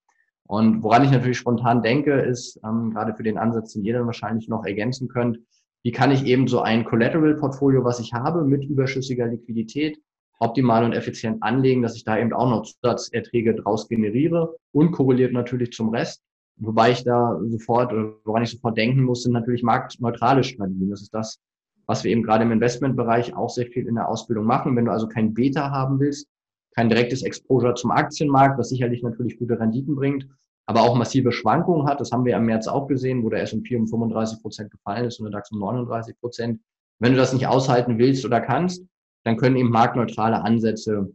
Und 0.46 0.82
woran 0.82 1.04
ich 1.04 1.10
natürlich 1.10 1.36
spontan 1.36 1.82
denke, 1.82 2.12
ist, 2.12 2.58
ähm, 2.64 2.90
gerade 2.90 3.14
für 3.14 3.22
den 3.22 3.36
Ansatz, 3.36 3.74
den 3.74 3.84
ihr 3.84 3.92
dann 3.92 4.06
wahrscheinlich 4.06 4.48
noch 4.48 4.64
ergänzen 4.64 5.08
könnt, 5.08 5.38
wie 5.82 5.92
kann 5.92 6.10
ich 6.10 6.24
eben 6.24 6.48
so 6.48 6.60
ein 6.60 6.84
Collateral-Portfolio, 6.84 7.84
was 7.84 8.00
ich 8.00 8.12
habe, 8.12 8.44
mit 8.44 8.64
überschüssiger 8.64 9.26
Liquidität 9.26 9.98
optimal 10.40 10.84
und 10.84 10.92
effizient 10.92 11.42
anlegen, 11.42 11.82
dass 11.82 11.96
ich 11.96 12.04
da 12.04 12.18
eben 12.18 12.32
auch 12.32 12.48
noch 12.48 12.62
Zusatzerträge 12.62 13.54
draus 13.54 13.88
generiere 13.88 14.56
und 14.72 14.92
korreliert 14.92 15.32
natürlich 15.32 15.72
zum 15.72 15.88
Rest. 15.90 16.22
Wobei 16.56 16.90
ich 16.90 17.04
da 17.04 17.40
sofort, 17.46 17.92
woran 18.24 18.42
ich 18.42 18.50
sofort 18.50 18.76
denken 18.76 19.02
muss, 19.04 19.22
sind 19.22 19.32
natürlich 19.32 19.62
marktneutrale 19.62 20.42
Strategien. 20.42 20.90
Das 20.90 21.02
ist 21.02 21.14
das, 21.14 21.38
was 21.86 22.04
wir 22.04 22.10
eben 22.10 22.22
gerade 22.22 22.44
im 22.44 22.52
Investmentbereich 22.52 23.34
auch 23.36 23.50
sehr 23.50 23.66
viel 23.66 23.86
in 23.86 23.94
der 23.94 24.08
Ausbildung 24.08 24.44
machen. 24.44 24.76
Wenn 24.76 24.84
du 24.84 24.92
also 24.92 25.08
kein 25.08 25.34
Beta 25.34 25.70
haben 25.70 26.00
willst, 26.00 26.28
kein 26.74 26.88
direktes 26.88 27.22
Exposure 27.22 27.74
zum 27.74 27.90
Aktienmarkt, 27.90 28.58
was 28.58 28.68
sicherlich 28.68 29.02
natürlich 29.02 29.38
gute 29.38 29.58
Renditen 29.58 29.94
bringt, 29.96 30.26
aber 30.68 30.82
auch 30.82 30.94
massive 30.94 31.32
Schwankungen 31.32 31.86
hat. 31.86 31.98
Das 31.98 32.12
haben 32.12 32.26
wir 32.26 32.36
im 32.36 32.44
März 32.44 32.68
auch 32.68 32.88
gesehen, 32.88 33.24
wo 33.24 33.30
der 33.30 33.40
S&P 33.40 33.74
um 33.74 33.88
35 33.88 34.42
Prozent 34.42 34.70
gefallen 34.70 35.06
ist 35.06 35.18
und 35.18 35.24
der 35.24 35.32
DAX 35.32 35.50
um 35.50 35.60
39 35.60 36.20
Prozent. 36.20 36.60
Wenn 36.98 37.12
du 37.12 37.18
das 37.18 37.32
nicht 37.32 37.46
aushalten 37.46 37.96
willst 37.96 38.26
oder 38.26 38.42
kannst, 38.42 38.84
dann 39.24 39.38
können 39.38 39.56
eben 39.56 39.70
marktneutrale 39.70 40.42
Ansätze 40.42 41.10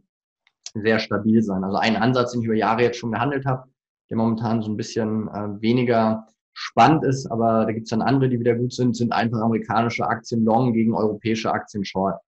sehr 0.74 0.98
stabil 0.98 1.40
sein. 1.40 1.62
Also 1.62 1.76
ein 1.76 1.94
Ansatz, 1.94 2.32
den 2.32 2.40
ich 2.40 2.46
über 2.48 2.56
Jahre 2.56 2.82
jetzt 2.82 2.98
schon 2.98 3.12
gehandelt 3.12 3.46
habe, 3.46 3.68
der 4.10 4.16
momentan 4.16 4.60
so 4.60 4.72
ein 4.72 4.76
bisschen 4.76 5.28
äh, 5.28 5.60
weniger 5.60 6.26
spannend 6.52 7.04
ist, 7.04 7.30
aber 7.30 7.64
da 7.64 7.72
gibt 7.72 7.84
es 7.84 7.90
dann 7.90 8.02
andere, 8.02 8.30
die 8.30 8.40
wieder 8.40 8.56
gut 8.56 8.72
sind, 8.72 8.96
sind 8.96 9.12
einfach 9.12 9.38
amerikanische 9.38 10.04
Aktien 10.04 10.44
long 10.44 10.72
gegen 10.72 10.94
europäische 10.94 11.52
Aktien 11.52 11.84
short. 11.84 12.20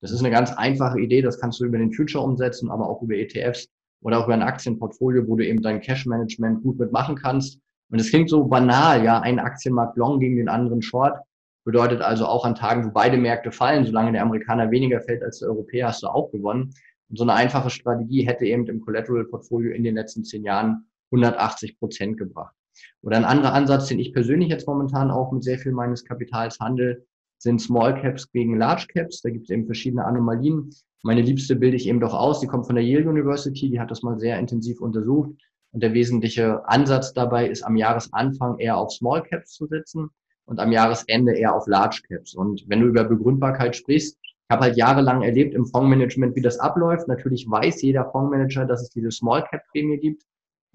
Das 0.00 0.10
ist 0.10 0.18
eine 0.18 0.30
ganz 0.30 0.52
einfache 0.52 0.98
Idee, 0.98 1.22
das 1.22 1.38
kannst 1.38 1.60
du 1.60 1.64
über 1.64 1.78
den 1.78 1.92
Future 1.92 2.24
umsetzen, 2.24 2.72
aber 2.72 2.88
auch 2.88 3.02
über 3.02 3.14
ETFs. 3.14 3.68
Oder 4.02 4.18
auch 4.18 4.24
über 4.24 4.34
ein 4.34 4.42
Aktienportfolio, 4.42 5.26
wo 5.26 5.36
du 5.36 5.46
eben 5.46 5.62
dein 5.62 5.80
Cash-Management 5.80 6.62
gut 6.62 6.78
mitmachen 6.78 7.16
kannst. 7.16 7.60
Und 7.90 8.00
es 8.00 8.10
klingt 8.10 8.30
so 8.30 8.44
banal, 8.44 9.04
ja, 9.04 9.20
ein 9.20 9.38
Aktienmarkt 9.38 9.96
long 9.96 10.18
gegen 10.18 10.36
den 10.36 10.48
anderen 10.48 10.82
short. 10.82 11.18
Bedeutet 11.64 12.00
also 12.00 12.26
auch 12.26 12.44
an 12.44 12.54
Tagen, 12.54 12.84
wo 12.84 12.90
beide 12.90 13.16
Märkte 13.16 13.52
fallen, 13.52 13.84
solange 13.84 14.12
der 14.12 14.22
Amerikaner 14.22 14.70
weniger 14.70 15.00
fällt 15.00 15.22
als 15.22 15.38
der 15.38 15.48
Europäer, 15.48 15.88
hast 15.88 16.02
du 16.02 16.08
auch 16.08 16.30
gewonnen. 16.32 16.74
Und 17.08 17.18
so 17.18 17.24
eine 17.24 17.34
einfache 17.34 17.70
Strategie 17.70 18.26
hätte 18.26 18.46
eben 18.46 18.66
im 18.66 18.80
Collateral-Portfolio 18.80 19.72
in 19.72 19.84
den 19.84 19.94
letzten 19.94 20.24
zehn 20.24 20.44
Jahren 20.44 20.86
180 21.12 21.78
Prozent 21.78 22.18
gebracht. 22.18 22.54
Oder 23.02 23.18
ein 23.18 23.24
anderer 23.24 23.52
Ansatz, 23.52 23.88
den 23.88 23.98
ich 23.98 24.12
persönlich 24.12 24.48
jetzt 24.48 24.66
momentan 24.66 25.10
auch 25.10 25.30
mit 25.30 25.44
sehr 25.44 25.58
viel 25.58 25.72
meines 25.72 26.04
Kapitals 26.04 26.58
handle, 26.58 27.04
sind 27.42 27.60
Small 27.60 28.00
Caps 28.00 28.30
gegen 28.30 28.56
Large 28.56 28.86
Caps. 28.92 29.20
Da 29.20 29.30
gibt 29.30 29.44
es 29.44 29.50
eben 29.50 29.66
verschiedene 29.66 30.04
Anomalien. 30.04 30.70
Meine 31.02 31.22
liebste 31.22 31.56
bilde 31.56 31.76
ich 31.76 31.88
eben 31.88 31.98
doch 31.98 32.14
aus. 32.14 32.38
Die 32.40 32.46
kommt 32.46 32.66
von 32.66 32.76
der 32.76 32.84
Yale 32.84 33.08
University. 33.08 33.68
Die 33.68 33.80
hat 33.80 33.90
das 33.90 34.02
mal 34.02 34.18
sehr 34.18 34.38
intensiv 34.38 34.80
untersucht. 34.80 35.30
Und 35.72 35.82
der 35.82 35.92
wesentliche 35.92 36.66
Ansatz 36.68 37.12
dabei 37.12 37.48
ist, 37.48 37.62
am 37.62 37.76
Jahresanfang 37.76 38.58
eher 38.58 38.76
auf 38.76 38.92
Small 38.92 39.24
Caps 39.24 39.54
zu 39.54 39.66
setzen 39.66 40.10
und 40.44 40.60
am 40.60 40.70
Jahresende 40.70 41.34
eher 41.34 41.56
auf 41.56 41.66
Large 41.66 42.02
Caps. 42.08 42.34
Und 42.34 42.64
wenn 42.68 42.80
du 42.80 42.86
über 42.86 43.04
Begründbarkeit 43.04 43.74
sprichst, 43.74 44.18
ich 44.22 44.54
habe 44.54 44.62
halt 44.62 44.76
jahrelang 44.76 45.22
erlebt 45.22 45.54
im 45.54 45.66
Fondsmanagement, 45.66 46.36
wie 46.36 46.42
das 46.42 46.60
abläuft. 46.60 47.08
Natürlich 47.08 47.46
weiß 47.48 47.82
jeder 47.82 48.08
Fondsmanager, 48.10 48.66
dass 48.66 48.82
es 48.82 48.90
diese 48.90 49.10
Small 49.10 49.42
Cap 49.44 49.62
Prämie 49.72 49.98
gibt. 49.98 50.22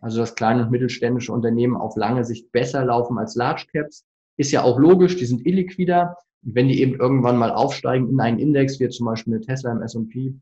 Also 0.01 0.19
dass 0.19 0.35
kleine 0.35 0.63
und 0.63 0.71
mittelständische 0.71 1.31
Unternehmen 1.31 1.77
auf 1.77 1.95
lange 1.95 2.25
Sicht 2.25 2.51
besser 2.51 2.83
laufen 2.83 3.17
als 3.17 3.35
Large 3.35 3.67
Caps. 3.71 4.03
Ist 4.35 4.51
ja 4.51 4.63
auch 4.63 4.77
logisch, 4.77 5.15
die 5.15 5.25
sind 5.25 5.45
illiquider 5.45 6.17
wenn 6.41 6.67
die 6.67 6.81
eben 6.81 6.95
irgendwann 6.95 7.37
mal 7.37 7.51
aufsteigen 7.51 8.09
in 8.09 8.19
einen 8.19 8.39
Index, 8.39 8.79
wie 8.79 8.89
zum 8.89 9.05
Beispiel 9.05 9.35
eine 9.35 9.41
Tesla 9.41 9.71
im 9.71 9.81
S&P 9.81 10.33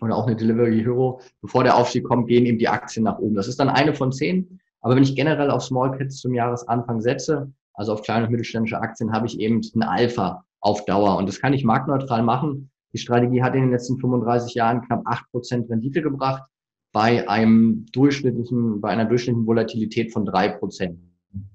oder 0.00 0.16
auch 0.16 0.26
eine 0.26 0.36
Delivery 0.36 0.82
Hero, 0.82 1.20
bevor 1.40 1.64
der 1.64 1.76
Aufstieg 1.76 2.04
kommt, 2.04 2.28
gehen 2.28 2.46
eben 2.46 2.58
die 2.58 2.68
Aktien 2.68 3.04
nach 3.04 3.18
oben. 3.18 3.34
Das 3.34 3.48
ist 3.48 3.58
dann 3.60 3.68
eine 3.68 3.94
von 3.94 4.12
zehn. 4.12 4.60
Aber 4.80 4.96
wenn 4.96 5.02
ich 5.02 5.16
generell 5.16 5.50
auf 5.50 5.62
Small 5.62 5.96
Caps 5.96 6.18
zum 6.18 6.34
Jahresanfang 6.34 7.00
setze, 7.00 7.50
also 7.72 7.92
auf 7.92 8.02
kleine 8.02 8.26
und 8.26 8.32
mittelständische 8.32 8.78
Aktien, 8.78 9.12
habe 9.12 9.26
ich 9.26 9.40
eben 9.40 9.60
ein 9.74 9.82
Alpha 9.82 10.44
auf 10.60 10.84
Dauer. 10.84 11.16
Und 11.16 11.28
das 11.28 11.40
kann 11.40 11.52
ich 11.52 11.64
marktneutral 11.64 12.22
machen. 12.22 12.70
Die 12.92 12.98
Strategie 12.98 13.42
hat 13.42 13.54
in 13.54 13.62
den 13.62 13.70
letzten 13.70 13.98
35 13.98 14.54
Jahren 14.54 14.82
knapp 14.82 15.02
acht 15.06 15.28
Prozent 15.30 15.68
Rendite 15.70 16.02
gebracht 16.02 16.42
bei 16.92 17.28
einem 17.28 17.86
durchschnittlichen, 17.92 18.80
bei 18.80 18.90
einer 18.90 19.04
durchschnittlichen 19.04 19.46
Volatilität 19.46 20.12
von 20.12 20.24
drei 20.24 20.48
Prozent. 20.48 21.00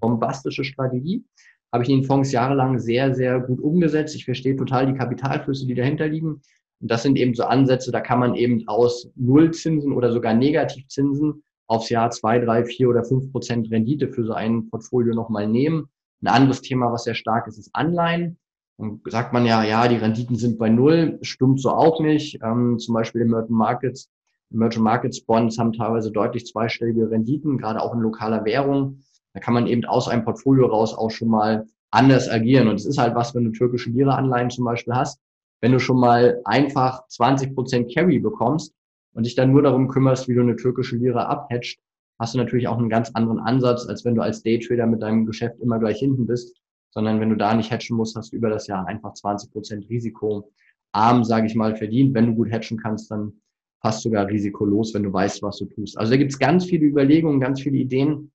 Bombastische 0.01 0.65
Strategie 0.65 1.23
habe 1.71 1.83
ich 1.83 1.89
in 1.89 2.01
den 2.01 2.05
Fonds 2.05 2.31
jahrelang 2.31 2.79
sehr, 2.79 3.13
sehr 3.13 3.39
gut 3.39 3.59
umgesetzt. 3.61 4.15
Ich 4.15 4.25
verstehe 4.25 4.55
total 4.55 4.87
die 4.87 4.97
Kapitalflüsse, 4.97 5.67
die 5.67 5.75
dahinter 5.75 6.07
liegen. 6.07 6.41
Und 6.81 6.91
das 6.91 7.03
sind 7.03 7.17
eben 7.17 7.33
so 7.33 7.43
Ansätze, 7.43 7.91
da 7.91 7.99
kann 7.99 8.19
man 8.19 8.35
eben 8.35 8.67
aus 8.67 9.09
Nullzinsen 9.15 9.93
oder 9.93 10.11
sogar 10.11 10.33
Negativzinsen 10.33 11.43
aufs 11.67 11.89
Jahr 11.89 12.09
zwei, 12.09 12.39
drei, 12.39 12.65
vier 12.65 12.89
oder 12.89 13.03
fünf 13.03 13.31
Prozent 13.31 13.69
Rendite 13.69 14.07
für 14.07 14.23
so 14.23 14.33
ein 14.33 14.69
Portfolio 14.69 15.13
nochmal 15.13 15.47
nehmen. 15.47 15.89
Ein 16.21 16.27
anderes 16.27 16.61
Thema, 16.61 16.91
was 16.91 17.03
sehr 17.03 17.15
stark 17.15 17.47
ist, 17.47 17.57
ist 17.57 17.69
Anleihen. 17.73 18.37
Und 18.77 19.01
sagt 19.11 19.33
man 19.33 19.45
ja, 19.45 19.63
ja, 19.63 19.87
die 19.87 19.97
Renditen 19.97 20.37
sind 20.37 20.57
bei 20.57 20.69
Null, 20.69 21.19
stimmt 21.21 21.61
so 21.61 21.69
auch 21.69 21.99
nicht. 21.99 22.39
Ähm, 22.41 22.79
zum 22.79 22.93
Beispiel 22.93 23.21
Emerging 23.21 23.55
Markets, 23.55 24.09
Emerging 24.51 24.83
Markets 24.83 25.21
Bonds 25.21 25.59
haben 25.59 25.73
teilweise 25.73 26.11
deutlich 26.11 26.45
zweistellige 26.45 27.11
Renditen, 27.11 27.57
gerade 27.57 27.81
auch 27.81 27.93
in 27.93 27.99
lokaler 27.99 28.45
Währung. 28.45 29.01
Da 29.33 29.39
kann 29.39 29.53
man 29.53 29.67
eben 29.67 29.85
aus 29.85 30.07
einem 30.07 30.23
Portfolio 30.23 30.67
raus 30.67 30.93
auch 30.93 31.11
schon 31.11 31.29
mal 31.29 31.67
anders 31.91 32.29
agieren. 32.29 32.67
Und 32.67 32.75
es 32.75 32.85
ist 32.85 32.97
halt 32.97 33.15
was, 33.15 33.33
wenn 33.35 33.45
du 33.45 33.51
türkische 33.51 33.89
Lira-Anleihen 33.89 34.49
zum 34.49 34.65
Beispiel 34.65 34.93
hast, 34.93 35.19
wenn 35.61 35.71
du 35.71 35.79
schon 35.79 35.99
mal 35.99 36.39
einfach 36.45 37.07
20 37.07 37.53
Prozent 37.53 37.93
Carry 37.93 38.19
bekommst 38.19 38.73
und 39.13 39.25
dich 39.25 39.35
dann 39.35 39.51
nur 39.51 39.61
darum 39.61 39.87
kümmerst, 39.87 40.27
wie 40.27 40.35
du 40.35 40.41
eine 40.41 40.55
türkische 40.55 40.95
Lira 40.95 41.25
abhatcht, 41.25 41.79
hast 42.17 42.33
du 42.33 42.37
natürlich 42.37 42.67
auch 42.67 42.77
einen 42.77 42.89
ganz 42.89 43.11
anderen 43.11 43.39
Ansatz, 43.39 43.87
als 43.87 44.05
wenn 44.05 44.15
du 44.15 44.21
als 44.21 44.43
Daytrader 44.43 44.85
mit 44.87 45.01
deinem 45.01 45.25
Geschäft 45.25 45.59
immer 45.59 45.79
gleich 45.79 45.99
hinten 45.99 46.27
bist, 46.27 46.55
sondern 46.91 47.19
wenn 47.19 47.29
du 47.29 47.35
da 47.35 47.53
nicht 47.53 47.71
hatchen 47.71 47.97
musst, 47.97 48.15
hast 48.15 48.31
du 48.31 48.37
über 48.37 48.49
das 48.49 48.67
Jahr 48.67 48.87
einfach 48.87 49.13
20 49.13 49.51
Prozent 49.51 49.89
Risiko 49.89 50.51
arm, 50.91 51.23
sage 51.23 51.47
ich 51.47 51.55
mal, 51.55 51.75
verdient. 51.75 52.13
Wenn 52.13 52.27
du 52.27 52.35
gut 52.35 52.51
hatchen 52.51 52.77
kannst, 52.77 53.11
dann 53.11 53.33
fast 53.81 54.01
sogar 54.01 54.27
risikolos, 54.27 54.93
wenn 54.93 55.03
du 55.03 55.13
weißt, 55.13 55.41
was 55.43 55.57
du 55.57 55.65
tust. 55.65 55.97
Also 55.97 56.11
da 56.11 56.17
gibt 56.17 56.31
es 56.31 56.39
ganz 56.39 56.65
viele 56.65 56.85
Überlegungen, 56.85 57.39
ganz 57.39 57.61
viele 57.61 57.77
Ideen, 57.77 58.31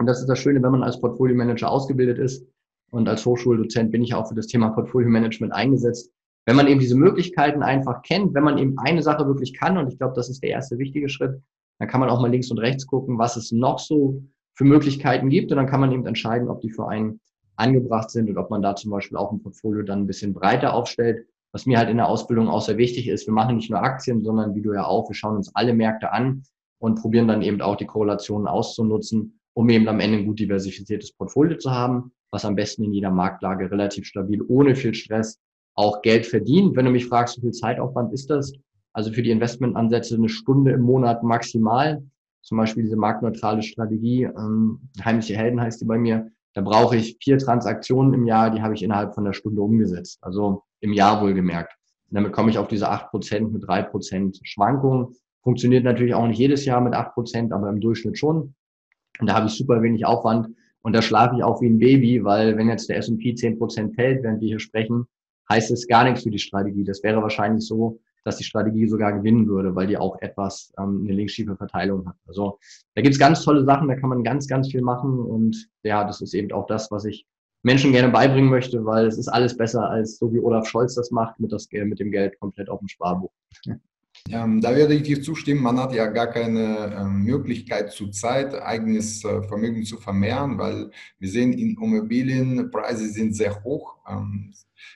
und 0.00 0.06
das 0.06 0.18
ist 0.18 0.28
das 0.28 0.38
Schöne, 0.38 0.62
wenn 0.62 0.72
man 0.72 0.82
als 0.82 0.98
Portfolio-Manager 0.98 1.70
ausgebildet 1.70 2.18
ist. 2.18 2.46
Und 2.90 3.06
als 3.06 3.24
Hochschuldozent 3.26 3.92
bin 3.92 4.02
ich 4.02 4.14
auch 4.14 4.26
für 4.26 4.34
das 4.34 4.46
Thema 4.46 4.70
Portfolio-Management 4.70 5.52
eingesetzt. 5.52 6.10
Wenn 6.46 6.56
man 6.56 6.68
eben 6.68 6.80
diese 6.80 6.96
Möglichkeiten 6.96 7.62
einfach 7.62 8.00
kennt, 8.00 8.32
wenn 8.32 8.42
man 8.42 8.56
eben 8.56 8.78
eine 8.78 9.02
Sache 9.02 9.26
wirklich 9.26 9.52
kann, 9.52 9.76
und 9.76 9.92
ich 9.92 9.98
glaube, 9.98 10.14
das 10.16 10.30
ist 10.30 10.42
der 10.42 10.50
erste 10.50 10.78
wichtige 10.78 11.10
Schritt, 11.10 11.42
dann 11.78 11.88
kann 11.88 12.00
man 12.00 12.08
auch 12.08 12.18
mal 12.18 12.30
links 12.30 12.50
und 12.50 12.58
rechts 12.58 12.86
gucken, 12.86 13.18
was 13.18 13.36
es 13.36 13.52
noch 13.52 13.78
so 13.78 14.22
für 14.54 14.64
Möglichkeiten 14.64 15.28
gibt. 15.28 15.50
Und 15.52 15.58
dann 15.58 15.66
kann 15.66 15.80
man 15.80 15.92
eben 15.92 16.06
entscheiden, 16.06 16.48
ob 16.48 16.62
die 16.62 16.70
für 16.70 16.88
einen 16.88 17.20
angebracht 17.56 18.10
sind 18.10 18.30
und 18.30 18.38
ob 18.38 18.48
man 18.48 18.62
da 18.62 18.74
zum 18.76 18.90
Beispiel 18.90 19.18
auch 19.18 19.30
ein 19.30 19.42
Portfolio 19.42 19.82
dann 19.82 20.00
ein 20.00 20.06
bisschen 20.06 20.32
breiter 20.32 20.72
aufstellt. 20.72 21.26
Was 21.52 21.66
mir 21.66 21.76
halt 21.76 21.90
in 21.90 21.98
der 21.98 22.08
Ausbildung 22.08 22.48
auch 22.48 22.62
sehr 22.62 22.78
wichtig 22.78 23.06
ist, 23.06 23.26
wir 23.26 23.34
machen 23.34 23.56
nicht 23.56 23.70
nur 23.70 23.82
Aktien, 23.82 24.22
sondern 24.22 24.54
wie 24.54 24.62
du 24.62 24.72
ja 24.72 24.86
auch, 24.86 25.10
wir 25.10 25.14
schauen 25.14 25.36
uns 25.36 25.54
alle 25.54 25.74
Märkte 25.74 26.10
an 26.10 26.44
und 26.78 26.98
probieren 27.02 27.28
dann 27.28 27.42
eben 27.42 27.60
auch 27.60 27.76
die 27.76 27.86
Korrelationen 27.86 28.48
auszunutzen 28.48 29.39
um 29.54 29.68
eben 29.68 29.88
am 29.88 30.00
Ende 30.00 30.18
ein 30.18 30.26
gut 30.26 30.38
diversifiziertes 30.38 31.12
Portfolio 31.12 31.58
zu 31.58 31.70
haben, 31.70 32.12
was 32.30 32.44
am 32.44 32.54
besten 32.54 32.84
in 32.84 32.92
jeder 32.92 33.10
Marktlage 33.10 33.70
relativ 33.70 34.06
stabil, 34.06 34.42
ohne 34.48 34.74
viel 34.74 34.94
Stress 34.94 35.38
auch 35.74 36.02
Geld 36.02 36.26
verdient. 36.26 36.76
Wenn 36.76 36.84
du 36.84 36.90
mich 36.90 37.06
fragst, 37.06 37.36
wie 37.38 37.42
viel 37.42 37.52
Zeitaufwand 37.52 38.12
ist 38.12 38.30
das? 38.30 38.52
Also 38.92 39.12
für 39.12 39.22
die 39.22 39.30
Investmentansätze 39.30 40.16
eine 40.16 40.28
Stunde 40.28 40.72
im 40.72 40.82
Monat 40.82 41.22
maximal. 41.22 42.02
Zum 42.42 42.58
Beispiel 42.58 42.84
diese 42.84 42.96
marktneutrale 42.96 43.62
Strategie, 43.62 44.24
ähm, 44.24 44.80
heimliche 45.04 45.36
Helden 45.36 45.60
heißt 45.60 45.80
die 45.80 45.84
bei 45.84 45.98
mir. 45.98 46.30
Da 46.54 46.62
brauche 46.62 46.96
ich 46.96 47.16
vier 47.22 47.38
Transaktionen 47.38 48.14
im 48.14 48.26
Jahr, 48.26 48.50
die 48.50 48.62
habe 48.62 48.74
ich 48.74 48.82
innerhalb 48.82 49.14
von 49.14 49.24
einer 49.24 49.34
Stunde 49.34 49.62
umgesetzt. 49.62 50.18
Also 50.22 50.64
im 50.80 50.92
Jahr 50.92 51.22
wohlgemerkt. 51.22 51.76
Und 52.08 52.16
damit 52.16 52.32
komme 52.32 52.50
ich 52.50 52.58
auf 52.58 52.68
diese 52.68 52.88
acht 52.88 53.10
Prozent 53.10 53.52
mit 53.52 53.66
drei 53.66 53.82
Prozent 53.82 54.40
Schwankungen. 54.42 55.14
Funktioniert 55.42 55.84
natürlich 55.84 56.14
auch 56.14 56.26
nicht 56.26 56.38
jedes 56.38 56.64
Jahr 56.64 56.80
mit 56.80 56.94
acht 56.94 57.14
Prozent, 57.14 57.52
aber 57.52 57.68
im 57.68 57.80
Durchschnitt 57.80 58.18
schon. 58.18 58.54
Und 59.20 59.28
da 59.28 59.34
habe 59.34 59.46
ich 59.46 59.52
super 59.52 59.82
wenig 59.82 60.06
Aufwand 60.06 60.48
und 60.82 60.94
da 60.94 61.02
schlafe 61.02 61.36
ich 61.36 61.42
auch 61.42 61.60
wie 61.60 61.68
ein 61.68 61.78
Baby, 61.78 62.24
weil 62.24 62.56
wenn 62.56 62.68
jetzt 62.68 62.88
der 62.88 62.96
S&P 62.96 63.32
10% 63.32 63.94
fällt, 63.94 64.22
während 64.22 64.40
wir 64.40 64.48
hier 64.48 64.60
sprechen, 64.60 65.06
heißt 65.48 65.70
es 65.70 65.86
gar 65.86 66.04
nichts 66.04 66.22
für 66.22 66.30
die 66.30 66.38
Strategie. 66.38 66.84
Das 66.84 67.02
wäre 67.02 67.22
wahrscheinlich 67.22 67.66
so, 67.66 68.00
dass 68.24 68.36
die 68.36 68.44
Strategie 68.44 68.86
sogar 68.86 69.12
gewinnen 69.12 69.46
würde, 69.46 69.74
weil 69.74 69.86
die 69.86 69.98
auch 69.98 70.20
etwas 70.20 70.72
ähm, 70.78 71.02
eine 71.04 71.14
linksschiefe 71.14 71.56
Verteilung 71.56 72.06
hat. 72.06 72.16
Also 72.26 72.58
da 72.94 73.02
gibt's 73.02 73.18
ganz 73.18 73.42
tolle 73.42 73.64
Sachen, 73.64 73.88
da 73.88 73.96
kann 73.96 74.10
man 74.10 74.22
ganz, 74.22 74.46
ganz 74.46 74.70
viel 74.70 74.82
machen 74.82 75.18
und 75.18 75.68
ja, 75.82 76.04
das 76.04 76.20
ist 76.20 76.34
eben 76.34 76.52
auch 76.52 76.66
das, 76.66 76.90
was 76.90 77.04
ich 77.04 77.26
Menschen 77.62 77.92
gerne 77.92 78.10
beibringen 78.10 78.50
möchte, 78.50 78.84
weil 78.84 79.06
es 79.06 79.18
ist 79.18 79.28
alles 79.28 79.56
besser 79.56 79.88
als 79.88 80.18
so 80.18 80.32
wie 80.32 80.40
Olaf 80.40 80.66
Scholz 80.66 80.94
das 80.94 81.10
macht, 81.10 81.38
mit, 81.40 81.52
das, 81.52 81.68
mit 81.70 81.98
dem 81.98 82.10
Geld 82.10 82.38
komplett 82.40 82.70
auf 82.70 82.78
dem 82.78 82.88
Sparbuch. 82.88 83.30
Ähm, 84.28 84.60
da 84.60 84.74
werde 84.76 84.94
ich 84.94 85.02
dir 85.02 85.22
zustimmen, 85.22 85.62
man 85.62 85.78
hat 85.78 85.94
ja 85.94 86.06
gar 86.06 86.26
keine 86.28 86.94
ähm, 86.94 87.22
Möglichkeit 87.22 87.92
zurzeit, 87.92 88.54
eigenes 88.54 89.24
äh, 89.24 89.42
Vermögen 89.42 89.84
zu 89.84 89.96
vermehren, 89.96 90.58
weil 90.58 90.90
wir 91.18 91.28
sehen, 91.28 91.52
Immobilienpreise 91.52 93.08
sind 93.08 93.34
sehr 93.34 93.62
hoch. 93.64 93.96
Ähm, 94.08 94.52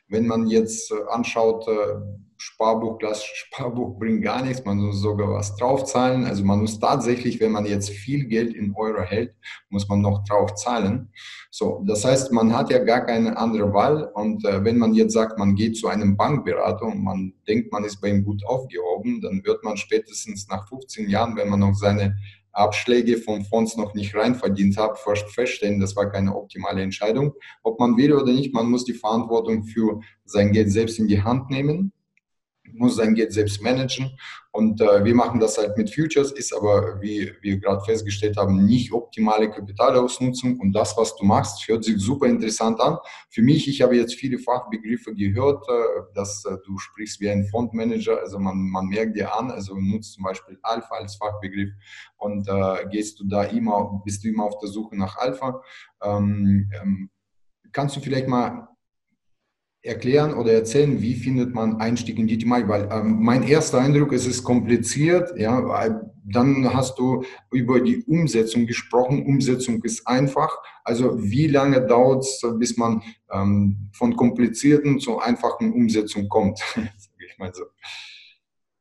wenn 0.09 0.27
man 0.27 0.47
jetzt 0.47 0.91
äh, 0.91 0.97
anschaut, 1.11 1.67
äh, 1.69 1.95
Sparbuch, 2.37 2.99
klassisches 2.99 3.37
Sparbuch 3.37 3.99
bringt 3.99 4.23
gar 4.23 4.43
nichts, 4.43 4.65
man 4.65 4.79
muss 4.79 5.01
sogar 5.01 5.31
was 5.31 5.57
draufzahlen. 5.57 6.25
Also 6.25 6.45
man 6.45 6.61
muss 6.61 6.79
tatsächlich, 6.79 7.41
wenn 7.41 7.53
man 7.53 7.65
jetzt 7.65 7.91
viel 7.91 8.27
Geld 8.27 8.55
in 8.55 8.75
Euro 8.77 9.03
hält, 9.03 9.35
muss 9.71 9.89
man 9.89 10.01
noch 10.01 10.25
drauf 10.25 10.55
zahlen. 10.55 11.11
So, 11.51 11.83
das 11.87 12.05
heißt, 12.05 12.33
man 12.33 12.55
hat 12.55 12.71
ja 12.71 12.79
gar 12.79 13.07
keine 13.07 13.37
andere 13.37 13.73
Wahl. 13.73 14.11
Und 14.15 14.45
äh, 14.45 14.65
wenn 14.65 14.79
man 14.79 14.95
jetzt 14.95 15.15
sagt, 15.15 15.39
man 15.39 15.55
geht 15.55 15.77
zu 15.77 15.89
einem 15.89 16.17
Bankberater 16.17 16.87
und 16.87 17.03
man 17.03 17.33
denkt, 17.47 17.73
man 17.73 17.85
ist 17.85 18.01
bei 18.01 18.09
ihm 18.09 18.25
gut 18.25 18.45
aufgehoben, 18.47 19.21
dann 19.21 19.45
wird 19.45 19.63
man 19.65 19.77
spätestens 19.77 20.49
nach 20.49 20.69
15 20.69 21.09
Jahren, 21.09 21.37
wenn 21.37 21.49
man 21.49 21.61
noch 21.61 21.75
seine 21.75 22.17
Abschläge 22.55 23.19
von 23.19 23.45
Fonds 23.45 23.77
noch 23.77 23.95
nicht 23.95 24.15
rein 24.15 24.35
verdient 24.35 24.77
habe, 24.77 24.97
feststellen, 24.97 25.81
das 25.81 25.97
war 25.97 26.11
keine 26.11 26.35
optimale 26.35 26.83
Entscheidung. 26.83 27.35
Ob 27.63 27.79
man 27.81 27.97
will 27.97 28.13
oder 28.13 28.33
nicht, 28.33 28.55
man 28.55 28.71
muss 28.71 28.85
die 28.85 28.95
Verantwortung 28.95 29.65
für 29.65 30.01
sein 30.25 30.53
Geld 30.53 30.71
selbst 30.71 30.99
in 30.99 31.09
die 31.09 31.23
Hand 31.23 31.51
nehmen 31.51 31.93
muss 32.75 32.97
sein 32.97 33.15
Geld 33.15 33.33
selbst 33.33 33.63
managen. 33.63 34.11
Und 34.55 34.81
äh, 34.81 35.05
wir 35.05 35.17
machen 35.17 35.41
das 35.41 35.59
halt 35.59 35.77
mit 35.77 35.93
Futures, 35.93 36.31
ist 36.31 36.55
aber, 36.55 37.03
wie 37.03 37.33
wir 37.43 37.59
gerade 37.59 37.85
festgestellt 37.85 38.37
haben, 38.37 38.65
nicht 38.65 38.93
optimale 38.93 39.51
Kapitalausnutzung. 39.51 40.61
Und 40.61 40.73
das, 40.73 40.97
was 40.97 41.17
du 41.17 41.25
machst, 41.25 41.67
hört 41.67 41.83
sich 41.83 41.99
super 41.99 42.27
interessant 42.27 42.81
an. 42.81 42.99
Für 43.31 43.43
mich, 43.43 43.67
ich 43.67 43.83
habe 43.83 43.97
jetzt 43.97 44.15
viele 44.15 44.39
Fachbegriffe 44.39 45.13
gehört, 45.13 45.67
äh, 45.69 46.03
dass 46.15 46.45
äh, 46.45 46.57
du 46.65 46.79
sprichst 46.79 47.21
wie 47.21 47.31
ein 47.31 47.47
Fondmanager. 47.47 48.21
Also 48.21 48.39
man, 48.39 48.57
man 48.71 48.87
merkt 48.87 49.17
dir 49.17 49.37
an, 49.37 49.51
also 49.51 49.75
nutzt 49.75 50.13
zum 50.13 50.23
Beispiel 50.23 50.57
Alpha 50.63 50.95
als 50.95 51.17
Fachbegriff 51.17 51.71
und 52.19 52.47
äh, 52.47 52.87
gehst 52.93 53.19
du 53.19 53.25
da 53.27 53.43
immer, 53.43 54.03
bist 54.05 54.23
du 54.23 54.29
immer 54.29 54.45
auf 54.45 54.59
der 54.59 54.69
Suche 54.69 54.97
nach 54.97 55.17
Alpha. 55.17 55.61
Ähm, 56.01 56.71
ähm, 56.81 57.11
kannst 57.73 57.97
du 57.97 58.01
vielleicht 58.01 58.29
mal 58.29 58.69
erklären 59.85 60.35
oder 60.35 60.53
erzählen, 60.53 61.01
wie 61.03 61.15
findet 61.15 61.55
man 61.55 61.81
Einstieg 61.81 62.19
in 62.19 62.27
die 62.27 62.39
Thematik? 62.39 62.69
Weil 62.69 62.89
ähm, 62.91 63.19
mein 63.21 63.43
erster 63.43 63.81
Eindruck 63.81 64.13
ist, 64.13 64.23
es 64.23 64.39
ist 64.39 64.45
kompliziert, 64.45 65.39
ja, 65.39 66.01
dann 66.25 66.73
hast 66.73 66.99
du 66.99 67.23
über 67.53 67.81
die 67.81 68.03
Umsetzung 68.05 68.67
gesprochen. 68.67 69.27
Umsetzung 69.27 69.83
ist 69.85 70.09
einfach. 70.09 70.57
Also 70.85 71.23
wie 71.23 71.49
lange 71.49 71.87
dauert 71.87 72.25
es, 72.25 72.43
bis 72.59 72.79
man 72.79 73.03
ähm, 73.31 73.91
von 73.93 74.17
komplizierten 74.17 74.99
zu 75.01 75.19
einfachen 75.19 75.73
Umsetzung 75.73 76.29
kommt? 76.29 76.61
ich 77.35 77.39
mal 77.39 77.53
so. 77.53 77.65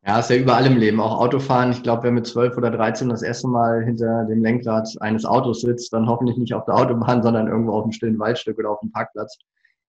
Ja, 0.05 0.19
ist 0.19 0.29
ja 0.29 0.35
überall 0.35 0.65
im 0.65 0.77
Leben, 0.77 0.99
auch 0.99 1.19
Autofahren. 1.19 1.71
Ich 1.71 1.81
glaube, 1.81 2.03
wer 2.03 2.11
mit 2.11 2.27
12 2.27 2.57
oder 2.57 2.71
13 2.71 3.07
das 3.07 3.21
erste 3.21 3.47
Mal 3.47 3.83
hinter 3.85 4.25
dem 4.25 4.43
Lenkrad 4.43 4.87
eines 4.99 5.23
Autos 5.23 5.61
sitzt, 5.61 5.93
dann 5.93 6.07
hoffentlich 6.07 6.37
nicht 6.37 6.53
auf 6.53 6.65
der 6.65 6.75
Autobahn, 6.75 7.23
sondern 7.23 7.47
irgendwo 7.47 7.71
auf 7.73 7.83
dem 7.83 7.93
stillen 7.93 8.19
Waldstück 8.19 8.57
oder 8.57 8.71
auf 8.71 8.81
dem 8.81 8.91
Parkplatz. 8.91 9.37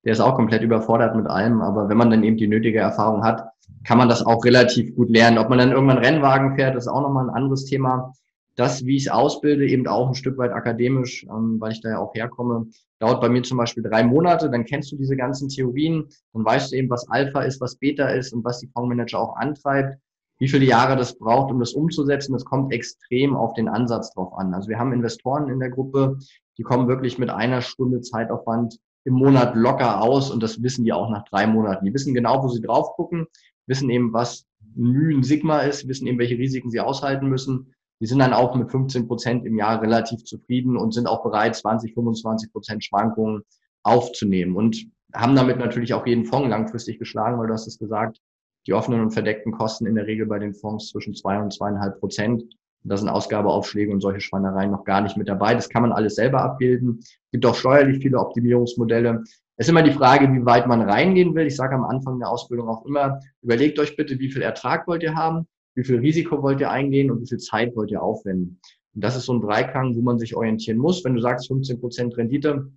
Der 0.04 0.12
ist 0.12 0.20
auch 0.20 0.36
komplett 0.36 0.62
überfordert 0.62 1.16
mit 1.16 1.26
allem. 1.26 1.62
Aber 1.62 1.88
wenn 1.88 1.96
man 1.96 2.10
dann 2.10 2.24
eben 2.24 2.36
die 2.36 2.48
nötige 2.48 2.78
Erfahrung 2.78 3.24
hat, 3.24 3.48
kann 3.84 3.98
man 3.98 4.08
das 4.08 4.24
auch 4.24 4.44
relativ 4.44 4.94
gut 4.94 5.10
lernen. 5.10 5.38
Ob 5.38 5.48
man 5.48 5.58
dann 5.58 5.72
irgendwann 5.72 5.98
Rennwagen 5.98 6.56
fährt, 6.56 6.76
ist 6.76 6.88
auch 6.88 7.00
nochmal 7.00 7.28
ein 7.28 7.34
anderes 7.34 7.64
Thema. 7.64 8.12
Das, 8.56 8.84
wie 8.86 8.96
ich 8.96 9.06
es 9.06 9.12
ausbilde, 9.12 9.66
eben 9.66 9.86
auch 9.88 10.08
ein 10.08 10.14
Stück 10.14 10.38
weit 10.38 10.52
akademisch, 10.52 11.24
ähm, 11.24 11.56
weil 11.58 11.72
ich 11.72 11.80
da 11.80 11.90
ja 11.90 11.98
auch 11.98 12.14
herkomme, 12.14 12.66
dauert 13.00 13.20
bei 13.20 13.28
mir 13.28 13.42
zum 13.42 13.58
Beispiel 13.58 13.82
drei 13.82 14.04
Monate. 14.04 14.48
Dann 14.48 14.64
kennst 14.64 14.92
du 14.92 14.96
diese 14.96 15.16
ganzen 15.16 15.48
Theorien, 15.48 16.06
dann 16.32 16.44
weißt 16.44 16.70
du 16.70 16.76
eben, 16.76 16.88
was 16.88 17.08
Alpha 17.10 17.42
ist, 17.42 17.60
was 17.60 17.76
Beta 17.76 18.08
ist 18.08 18.32
und 18.32 18.44
was 18.44 18.60
die 18.60 18.68
Fondsmanager 18.68 19.18
auch 19.18 19.36
antreibt 19.36 19.98
wie 20.38 20.48
viele 20.48 20.64
Jahre 20.64 20.96
das 20.96 21.16
braucht, 21.16 21.52
um 21.52 21.60
das 21.60 21.72
umzusetzen, 21.72 22.32
das 22.32 22.44
kommt 22.44 22.72
extrem 22.72 23.36
auf 23.36 23.54
den 23.54 23.68
Ansatz 23.68 24.12
drauf 24.12 24.32
an. 24.36 24.52
Also 24.54 24.68
wir 24.68 24.78
haben 24.78 24.92
Investoren 24.92 25.48
in 25.48 25.60
der 25.60 25.70
Gruppe, 25.70 26.18
die 26.58 26.62
kommen 26.62 26.88
wirklich 26.88 27.18
mit 27.18 27.30
einer 27.30 27.60
Stunde 27.60 28.00
Zeitaufwand 28.00 28.78
im 29.04 29.14
Monat 29.14 29.54
locker 29.54 30.00
aus 30.00 30.30
und 30.30 30.42
das 30.42 30.62
wissen 30.62 30.84
die 30.84 30.92
auch 30.92 31.10
nach 31.10 31.24
drei 31.24 31.46
Monaten. 31.46 31.84
Die 31.84 31.94
wissen 31.94 32.14
genau, 32.14 32.42
wo 32.42 32.48
sie 32.48 32.62
drauf 32.62 32.94
gucken, 32.96 33.26
wissen 33.66 33.90
eben, 33.90 34.12
was 34.12 34.46
Mühen 34.74 35.22
Sigma 35.22 35.60
ist, 35.60 35.86
wissen 35.86 36.06
eben, 36.06 36.18
welche 36.18 36.38
Risiken 36.38 36.70
sie 36.70 36.80
aushalten 36.80 37.28
müssen. 37.28 37.74
Die 38.00 38.06
sind 38.06 38.18
dann 38.18 38.32
auch 38.32 38.54
mit 38.54 38.70
15 38.70 39.06
Prozent 39.06 39.46
im 39.46 39.56
Jahr 39.56 39.80
relativ 39.80 40.24
zufrieden 40.24 40.76
und 40.76 40.92
sind 40.92 41.06
auch 41.06 41.22
bereit, 41.22 41.54
20, 41.54 41.94
25 41.94 42.52
Prozent 42.52 42.84
Schwankungen 42.84 43.42
aufzunehmen 43.82 44.56
und 44.56 44.86
haben 45.14 45.36
damit 45.36 45.58
natürlich 45.58 45.94
auch 45.94 46.06
jeden 46.06 46.24
Fonds 46.24 46.48
langfristig 46.48 46.98
geschlagen, 46.98 47.38
weil 47.38 47.46
du 47.46 47.52
hast 47.52 47.68
es 47.68 47.78
gesagt, 47.78 48.20
die 48.66 48.72
offenen 48.72 49.02
und 49.02 49.12
verdeckten 49.12 49.52
Kosten 49.52 49.86
in 49.86 49.94
der 49.94 50.06
Regel 50.06 50.26
bei 50.26 50.38
den 50.38 50.54
Fonds 50.54 50.88
zwischen 50.88 51.14
zwei 51.14 51.38
und 51.40 51.52
zweieinhalb 51.52 52.00
Prozent. 52.00 52.42
Da 52.84 52.96
sind 52.96 53.08
Ausgabeaufschläge 53.08 53.90
und 53.90 54.00
solche 54.00 54.20
Schweinereien 54.20 54.70
noch 54.70 54.84
gar 54.84 55.00
nicht 55.00 55.16
mit 55.16 55.28
dabei. 55.28 55.54
Das 55.54 55.68
kann 55.68 55.82
man 55.82 55.92
alles 55.92 56.16
selber 56.16 56.42
abbilden. 56.42 56.98
Es 57.00 57.18
gibt 57.32 57.46
auch 57.46 57.54
steuerlich 57.54 58.02
viele 58.02 58.18
Optimierungsmodelle. 58.18 59.22
Es 59.56 59.66
ist 59.66 59.70
immer 59.70 59.82
die 59.82 59.92
Frage, 59.92 60.30
wie 60.32 60.44
weit 60.44 60.66
man 60.66 60.82
reingehen 60.82 61.34
will. 61.34 61.46
Ich 61.46 61.56
sage 61.56 61.74
am 61.74 61.84
Anfang 61.84 62.18
der 62.18 62.28
Ausbildung 62.28 62.68
auch 62.68 62.84
immer, 62.84 63.20
überlegt 63.40 63.78
euch 63.78 63.96
bitte, 63.96 64.18
wie 64.18 64.30
viel 64.30 64.42
Ertrag 64.42 64.86
wollt 64.86 65.02
ihr 65.02 65.14
haben, 65.14 65.46
wie 65.74 65.84
viel 65.84 65.98
Risiko 65.98 66.42
wollt 66.42 66.60
ihr 66.60 66.70
eingehen 66.70 67.10
und 67.10 67.22
wie 67.22 67.28
viel 67.28 67.38
Zeit 67.38 67.74
wollt 67.74 67.90
ihr 67.90 68.02
aufwenden. 68.02 68.60
Und 68.94 69.02
das 69.02 69.16
ist 69.16 69.26
so 69.26 69.32
ein 69.32 69.40
Dreiklang, 69.40 69.96
wo 69.96 70.02
man 70.02 70.18
sich 70.18 70.36
orientieren 70.36 70.78
muss. 70.78 71.04
Wenn 71.04 71.14
du 71.14 71.20
sagst 71.20 71.48
15 71.48 71.80
Prozent 71.80 72.16
Rendite 72.16 72.70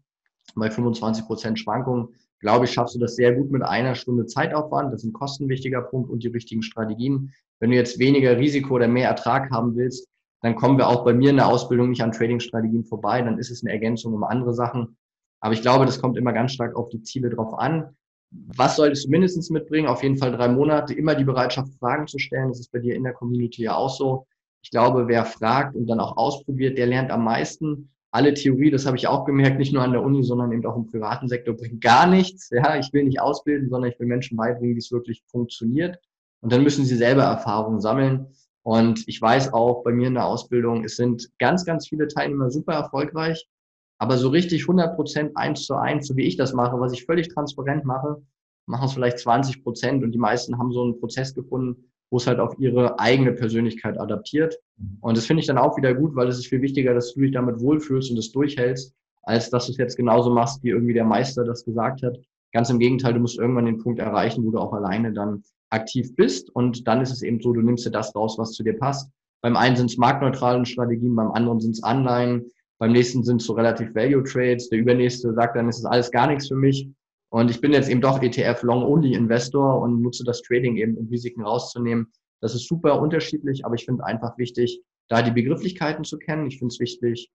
bei 0.55 0.69
25 0.69 1.25
Prozent 1.25 1.59
Schwankungen, 1.59 2.09
glaube 2.39 2.65
ich, 2.65 2.71
schaffst 2.71 2.95
du 2.95 2.99
das 2.99 3.15
sehr 3.15 3.33
gut 3.33 3.51
mit 3.51 3.63
einer 3.63 3.95
Stunde 3.95 4.25
Zeitaufwand. 4.25 4.93
Das 4.93 5.01
ist 5.01 5.09
ein 5.09 5.13
kostenwichtiger 5.13 5.81
Punkt 5.81 6.09
und 6.09 6.23
die 6.23 6.27
richtigen 6.27 6.61
Strategien. 6.61 7.33
Wenn 7.59 7.71
du 7.71 7.75
jetzt 7.75 7.99
weniger 7.99 8.37
Risiko 8.37 8.75
oder 8.75 8.87
mehr 8.87 9.09
Ertrag 9.09 9.49
haben 9.51 9.75
willst, 9.75 10.07
dann 10.41 10.55
kommen 10.55 10.77
wir 10.77 10.87
auch 10.87 11.03
bei 11.03 11.13
mir 11.13 11.31
in 11.31 11.37
der 11.37 11.47
Ausbildung 11.47 11.89
nicht 11.89 12.03
an 12.03 12.11
Trading-Strategien 12.11 12.85
vorbei. 12.85 13.21
Dann 13.21 13.39
ist 13.39 13.49
es 13.49 13.63
eine 13.63 13.73
Ergänzung 13.73 14.13
um 14.13 14.23
andere 14.23 14.53
Sachen. 14.53 14.97
Aber 15.39 15.53
ich 15.53 15.61
glaube, 15.61 15.85
das 15.85 15.99
kommt 15.99 16.17
immer 16.17 16.33
ganz 16.33 16.53
stark 16.53 16.75
auf 16.75 16.89
die 16.89 17.01
Ziele 17.01 17.29
drauf 17.29 17.57
an. 17.57 17.95
Was 18.29 18.75
solltest 18.75 19.05
du 19.05 19.09
mindestens 19.09 19.49
mitbringen? 19.49 19.87
Auf 19.87 20.03
jeden 20.03 20.17
Fall 20.17 20.31
drei 20.31 20.47
Monate. 20.47 20.93
Immer 20.93 21.15
die 21.15 21.23
Bereitschaft, 21.23 21.73
Fragen 21.79 22.07
zu 22.07 22.19
stellen. 22.19 22.49
Das 22.49 22.59
ist 22.59 22.71
bei 22.71 22.79
dir 22.79 22.95
in 22.95 23.03
der 23.03 23.13
Community 23.13 23.63
ja 23.63 23.75
auch 23.75 23.89
so. 23.89 24.27
Ich 24.61 24.69
glaube, 24.69 25.07
wer 25.07 25.25
fragt 25.25 25.75
und 25.75 25.87
dann 25.87 25.99
auch 25.99 26.17
ausprobiert, 26.17 26.77
der 26.77 26.87
lernt 26.87 27.09
am 27.09 27.23
meisten 27.23 27.89
alle 28.11 28.33
Theorie, 28.33 28.71
das 28.71 28.85
habe 28.85 28.97
ich 28.97 29.07
auch 29.07 29.25
gemerkt, 29.25 29.59
nicht 29.59 29.73
nur 29.73 29.83
an 29.83 29.91
der 29.91 30.01
Uni, 30.01 30.23
sondern 30.23 30.51
eben 30.51 30.65
auch 30.65 30.75
im 30.75 30.87
privaten 30.87 31.27
Sektor, 31.27 31.55
bringt 31.55 31.81
gar 31.81 32.07
nichts. 32.07 32.49
Ja, 32.49 32.77
ich 32.77 32.91
will 32.93 33.03
nicht 33.03 33.19
ausbilden, 33.19 33.69
sondern 33.69 33.91
ich 33.91 33.99
will 33.99 34.07
Menschen 34.07 34.37
beibringen, 34.37 34.75
wie 34.75 34.79
es 34.79 34.91
wirklich 34.91 35.23
funktioniert. 35.27 35.99
Und 36.41 36.51
dann 36.51 36.63
müssen 36.63 36.85
sie 36.85 36.95
selber 36.95 37.23
Erfahrungen 37.23 37.81
sammeln. 37.81 38.27
Und 38.63 39.07
ich 39.07 39.21
weiß 39.21 39.53
auch 39.53 39.83
bei 39.83 39.91
mir 39.91 40.07
in 40.07 40.15
der 40.15 40.25
Ausbildung, 40.25 40.83
es 40.83 40.97
sind 40.97 41.29
ganz, 41.39 41.65
ganz 41.65 41.87
viele 41.87 42.07
Teilnehmer 42.07 42.51
super 42.51 42.73
erfolgreich. 42.73 43.47
Aber 43.97 44.17
so 44.17 44.29
richtig 44.29 44.63
100 44.63 44.95
Prozent 44.95 45.31
eins 45.35 45.65
zu 45.65 45.75
eins, 45.75 46.07
so 46.07 46.15
wie 46.15 46.25
ich 46.25 46.37
das 46.37 46.53
mache, 46.53 46.79
was 46.79 46.93
ich 46.93 47.05
völlig 47.05 47.29
transparent 47.29 47.85
mache, 47.85 48.21
machen 48.67 48.85
es 48.85 48.93
vielleicht 48.93 49.19
20 49.19 49.63
Prozent. 49.63 50.03
Und 50.03 50.11
die 50.11 50.19
meisten 50.19 50.57
haben 50.57 50.71
so 50.71 50.83
einen 50.83 50.99
Prozess 50.99 51.33
gefunden, 51.33 51.91
wo 52.09 52.17
es 52.17 52.27
halt 52.27 52.39
auf 52.39 52.57
ihre 52.59 52.99
eigene 52.99 53.33
Persönlichkeit 53.33 53.99
adaptiert. 53.99 54.57
Und 55.01 55.17
das 55.17 55.25
finde 55.25 55.41
ich 55.41 55.47
dann 55.47 55.57
auch 55.57 55.77
wieder 55.77 55.93
gut, 55.93 56.15
weil 56.15 56.27
es 56.27 56.37
ist 56.37 56.47
viel 56.47 56.61
wichtiger, 56.61 56.93
dass 56.93 57.13
du 57.13 57.21
dich 57.21 57.31
damit 57.31 57.59
wohlfühlst 57.59 58.11
und 58.11 58.17
es 58.17 58.31
durchhältst, 58.31 58.93
als 59.23 59.49
dass 59.49 59.65
du 59.65 59.71
es 59.71 59.77
jetzt 59.77 59.97
genauso 59.97 60.29
machst, 60.29 60.63
wie 60.63 60.69
irgendwie 60.69 60.93
der 60.93 61.05
Meister 61.05 61.43
das 61.43 61.65
gesagt 61.65 62.03
hat. 62.03 62.17
Ganz 62.53 62.69
im 62.69 62.79
Gegenteil, 62.79 63.13
du 63.13 63.19
musst 63.19 63.37
irgendwann 63.37 63.65
den 63.65 63.79
Punkt 63.79 63.99
erreichen, 63.99 64.45
wo 64.45 64.51
du 64.51 64.59
auch 64.59 64.73
alleine 64.73 65.11
dann 65.11 65.43
aktiv 65.69 66.15
bist. 66.15 66.49
Und 66.55 66.87
dann 66.87 67.01
ist 67.01 67.11
es 67.11 67.21
eben 67.21 67.41
so, 67.41 67.53
du 67.53 67.61
nimmst 67.61 67.85
dir 67.85 67.91
das 67.91 68.15
raus, 68.15 68.37
was 68.37 68.51
zu 68.51 68.63
dir 68.63 68.77
passt. 68.77 69.09
Beim 69.41 69.55
einen 69.55 69.75
sind 69.75 69.91
es 69.91 69.97
marktneutralen 69.97 70.65
Strategien, 70.65 71.15
beim 71.15 71.31
anderen 71.31 71.59
sind 71.59 71.71
es 71.71 71.83
Anleihen, 71.83 72.49
beim 72.79 72.91
nächsten 72.91 73.23
sind 73.23 73.41
es 73.41 73.47
so 73.47 73.53
relativ 73.53 73.93
Value 73.95 74.23
Trades, 74.23 74.69
der 74.69 74.79
übernächste 74.79 75.33
sagt 75.33 75.55
dann, 75.55 75.69
ist 75.69 75.79
es 75.79 75.85
alles 75.85 76.11
gar 76.11 76.27
nichts 76.27 76.47
für 76.47 76.55
mich. 76.55 76.89
Und 77.29 77.51
ich 77.51 77.59
bin 77.59 77.73
jetzt 77.73 77.89
eben 77.89 78.01
doch 78.01 78.21
ETF 78.21 78.63
Long-Only 78.63 79.13
Investor 79.13 79.81
und 79.81 80.01
nutze 80.01 80.23
das 80.23 80.41
Trading 80.41 80.77
eben, 80.77 80.95
um 80.95 81.07
Risiken 81.07 81.43
rauszunehmen. 81.43 82.11
Das 82.41 82.55
ist 82.55 82.67
super 82.67 83.01
unterschiedlich, 83.01 83.65
aber 83.65 83.75
ich 83.75 83.85
finde 83.85 84.05
einfach 84.05 84.37
wichtig, 84.37 84.81
da 85.09 85.21
die 85.21 85.31
Begrifflichkeiten 85.31 86.03
zu 86.03 86.17
kennen. 86.17 86.47
Ich 86.47 86.59
finde 86.59 86.73
es 86.73 86.79
wichtig, 86.79 87.29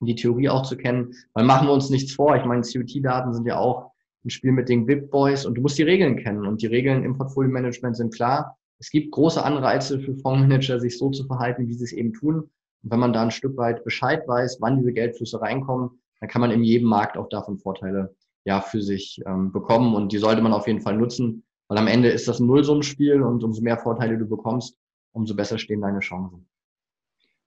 die 0.00 0.14
Theorie 0.14 0.48
auch 0.48 0.62
zu 0.62 0.76
kennen, 0.76 1.14
weil 1.32 1.44
machen 1.44 1.68
wir 1.68 1.72
uns 1.72 1.90
nichts 1.90 2.12
vor. 2.12 2.36
Ich 2.36 2.44
meine, 2.44 2.62
COT-Daten 2.62 3.32
sind 3.32 3.46
ja 3.46 3.58
auch 3.58 3.92
ein 4.26 4.30
Spiel 4.30 4.52
mit 4.52 4.68
den 4.68 4.86
VIP 4.86 5.10
Boys 5.10 5.46
und 5.46 5.54
du 5.54 5.62
musst 5.62 5.78
die 5.78 5.84
Regeln 5.84 6.16
kennen 6.16 6.46
und 6.46 6.60
die 6.60 6.66
Regeln 6.66 7.04
im 7.04 7.16
Portfolio-Management 7.16 7.96
sind 7.96 8.14
klar. 8.14 8.58
Es 8.78 8.90
gibt 8.90 9.12
große 9.12 9.42
Anreize 9.42 10.00
für 10.00 10.14
Fondsmanager, 10.16 10.80
sich 10.80 10.98
so 10.98 11.10
zu 11.10 11.24
verhalten, 11.26 11.66
wie 11.68 11.74
sie 11.74 11.84
es 11.84 11.92
eben 11.92 12.12
tun. 12.12 12.50
Und 12.82 12.90
wenn 12.90 12.98
man 12.98 13.12
da 13.12 13.22
ein 13.22 13.30
Stück 13.30 13.56
weit 13.56 13.84
Bescheid 13.84 14.26
weiß, 14.26 14.58
wann 14.60 14.78
diese 14.78 14.92
Geldflüsse 14.92 15.40
reinkommen, 15.40 15.90
dann 16.20 16.28
kann 16.28 16.40
man 16.40 16.50
in 16.50 16.64
jedem 16.64 16.88
Markt 16.88 17.16
auch 17.16 17.28
davon 17.28 17.58
Vorteile 17.58 18.14
ja 18.44 18.60
für 18.60 18.82
sich 18.82 19.20
ähm, 19.26 19.52
bekommen 19.52 19.94
und 19.94 20.12
die 20.12 20.18
sollte 20.18 20.42
man 20.42 20.52
auf 20.52 20.66
jeden 20.66 20.80
Fall 20.80 20.96
nutzen, 20.96 21.44
weil 21.68 21.78
am 21.78 21.88
Ende 21.88 22.08
ist 22.08 22.28
das 22.28 22.38
ein 22.38 22.46
Nullsummenspiel 22.46 23.22
und 23.22 23.42
umso 23.42 23.62
mehr 23.62 23.78
Vorteile 23.78 24.18
du 24.18 24.26
bekommst, 24.26 24.76
umso 25.12 25.34
besser 25.34 25.58
stehen 25.58 25.80
deine 25.80 26.00
Chancen. 26.00 26.48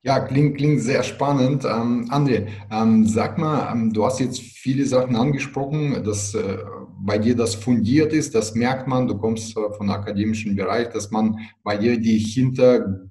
Ja, 0.01 0.21
klingt, 0.21 0.55
klingt 0.55 0.81
sehr 0.81 1.03
spannend. 1.03 1.65
Ähm, 1.65 2.07
André, 2.09 2.47
ähm, 2.71 3.05
sag 3.05 3.37
mal, 3.37 3.69
ähm, 3.69 3.91
du 3.91 4.05
hast 4.05 4.21
jetzt 4.21 4.39
viele 4.39 4.85
Sachen 4.85 5.17
angesprochen, 5.17 6.01
dass 6.05 6.33
äh, 6.35 6.59
bei 7.01 7.17
dir 7.17 7.35
das 7.35 7.55
fundiert 7.55 8.13
ist, 8.13 8.33
das 8.33 8.55
merkt 8.55 8.87
man, 8.87 9.07
du 9.07 9.17
kommst 9.17 9.57
äh, 9.57 9.73
von 9.73 9.89
akademischen 9.89 10.55
Bereich, 10.55 10.89
dass 10.89 11.11
man 11.11 11.37
bei 11.63 11.75
dir 11.75 11.99
die 11.99 12.17
Hintergründe 12.17 13.09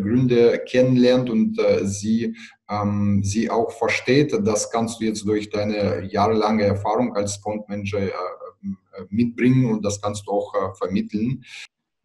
Gründe 0.00 0.62
kennenlernt 0.68 1.28
und 1.28 1.58
äh, 1.58 1.84
sie, 1.84 2.36
ähm, 2.70 3.22
sie 3.24 3.50
auch 3.50 3.72
versteht. 3.72 4.32
Das 4.44 4.70
kannst 4.70 5.00
du 5.00 5.06
jetzt 5.06 5.26
durch 5.26 5.50
deine 5.50 6.04
jahrelange 6.04 6.62
Erfahrung 6.62 7.16
als 7.16 7.36
Fondmanager 7.38 7.98
äh, 7.98 8.08
äh 8.08 9.06
mitbringen 9.10 9.72
und 9.72 9.84
das 9.84 10.00
kannst 10.00 10.26
du 10.28 10.30
auch 10.30 10.54
äh, 10.54 10.74
vermitteln. 10.78 11.42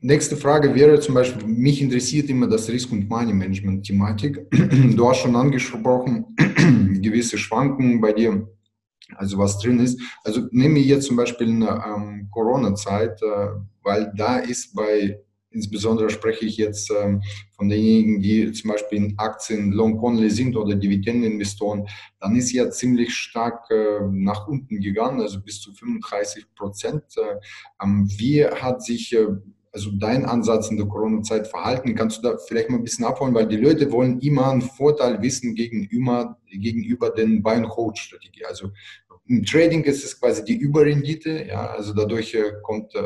Nächste 0.03 0.35
Frage 0.35 0.73
wäre 0.73 0.99
zum 0.99 1.13
Beispiel, 1.13 1.45
mich 1.45 1.79
interessiert 1.79 2.27
immer 2.27 2.47
das 2.47 2.67
Risk- 2.67 2.91
und 2.91 3.07
Money-Management-Thematik. 3.07 4.47
Du 4.95 5.07
hast 5.07 5.19
schon 5.19 5.35
angesprochen, 5.35 6.35
gewisse 7.03 7.37
Schwankungen 7.37 8.01
bei 8.01 8.11
dir, 8.11 8.49
also 9.15 9.37
was 9.37 9.59
drin 9.59 9.79
ist. 9.79 10.01
Also 10.23 10.47
nehme 10.49 10.79
ich 10.79 10.87
jetzt 10.87 11.05
zum 11.05 11.17
Beispiel 11.17 11.49
eine 11.49 11.83
ähm, 11.85 12.27
Corona-Zeit, 12.31 13.21
äh, 13.21 13.49
weil 13.83 14.11
da 14.17 14.39
ist 14.39 14.73
bei, 14.73 15.19
insbesondere 15.51 16.09
spreche 16.09 16.45
ich 16.47 16.57
jetzt 16.57 16.91
ähm, 16.99 17.21
von 17.55 17.69
denjenigen, 17.69 18.21
die 18.23 18.51
zum 18.53 18.71
Beispiel 18.71 18.97
in 18.97 19.19
Aktien 19.19 19.71
long-only 19.71 20.31
sind 20.31 20.55
oder 20.55 20.73
Dividendeninvestoren, 20.73 21.87
dann 22.19 22.35
ist 22.35 22.51
ja 22.51 22.71
ziemlich 22.71 23.13
stark 23.13 23.69
äh, 23.69 23.99
nach 24.09 24.47
unten 24.47 24.81
gegangen, 24.81 25.21
also 25.21 25.39
bis 25.39 25.61
zu 25.61 25.71
35 25.71 26.55
Prozent. 26.55 27.03
Äh, 27.17 27.35
ähm, 27.83 28.09
wie 28.17 28.43
hat 28.43 28.83
sich 28.83 29.13
äh, 29.13 29.27
also 29.71 29.91
dein 29.93 30.25
Ansatz 30.25 30.69
in 30.69 30.77
der 30.77 30.87
Corona-Zeit 30.87 31.47
verhalten? 31.47 31.95
Kannst 31.95 32.17
du 32.17 32.21
da 32.29 32.37
vielleicht 32.37 32.69
mal 32.69 32.77
ein 32.77 32.83
bisschen 32.83 33.05
abholen, 33.05 33.33
weil 33.33 33.47
die 33.47 33.57
Leute 33.57 33.91
wollen 33.91 34.19
immer 34.19 34.51
einen 34.51 34.61
Vorteil 34.61 35.21
wissen 35.21 35.55
gegenüber, 35.55 36.37
gegenüber 36.49 37.09
den 37.09 37.41
Buy-and-Hold-Strategie. 37.41 38.45
Also 38.45 38.71
im 39.27 39.45
Trading 39.45 39.83
ist 39.85 40.03
es 40.03 40.19
quasi 40.19 40.43
die 40.43 40.57
Überrendite, 40.57 41.45
ja, 41.47 41.67
also 41.67 41.93
dadurch 41.93 42.33
äh, 42.33 42.51
kommt 42.63 42.93
äh, 42.95 43.01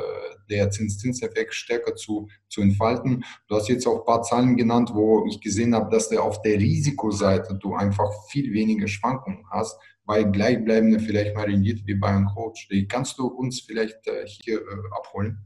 der 0.50 0.72
Zinszinseffekt 0.72 1.54
stärker 1.54 1.96
zu, 1.96 2.28
zu 2.50 2.62
entfalten. 2.62 3.24
Du 3.48 3.56
hast 3.56 3.70
jetzt 3.70 3.86
auch 3.86 4.00
ein 4.00 4.06
paar 4.06 4.24
Zahlen 4.24 4.56
genannt, 4.56 4.92
wo 4.94 5.26
ich 5.28 5.40
gesehen 5.40 5.76
habe, 5.76 5.92
dass 5.92 6.10
du 6.10 6.20
auf 6.20 6.42
der 6.42 6.58
Risikoseite 6.58 7.56
du 7.56 7.76
einfach 7.76 8.10
viel 8.30 8.52
weniger 8.54 8.88
Schwankungen 8.88 9.46
hast, 9.52 9.78
bei 10.06 10.24
gleichbleibender 10.24 11.00
vielleicht 11.00 11.36
mal 11.36 11.46
Rendite 11.46 11.86
wie 11.86 11.96
bei 11.96 12.08
einem 12.08 12.28
Coach. 12.28 12.70
Kannst 12.90 13.18
du 13.20 13.28
uns 13.28 13.62
vielleicht 13.62 14.08
äh, 14.08 14.26
hier 14.26 14.62
äh, 14.62 14.98
abholen? 14.98 15.46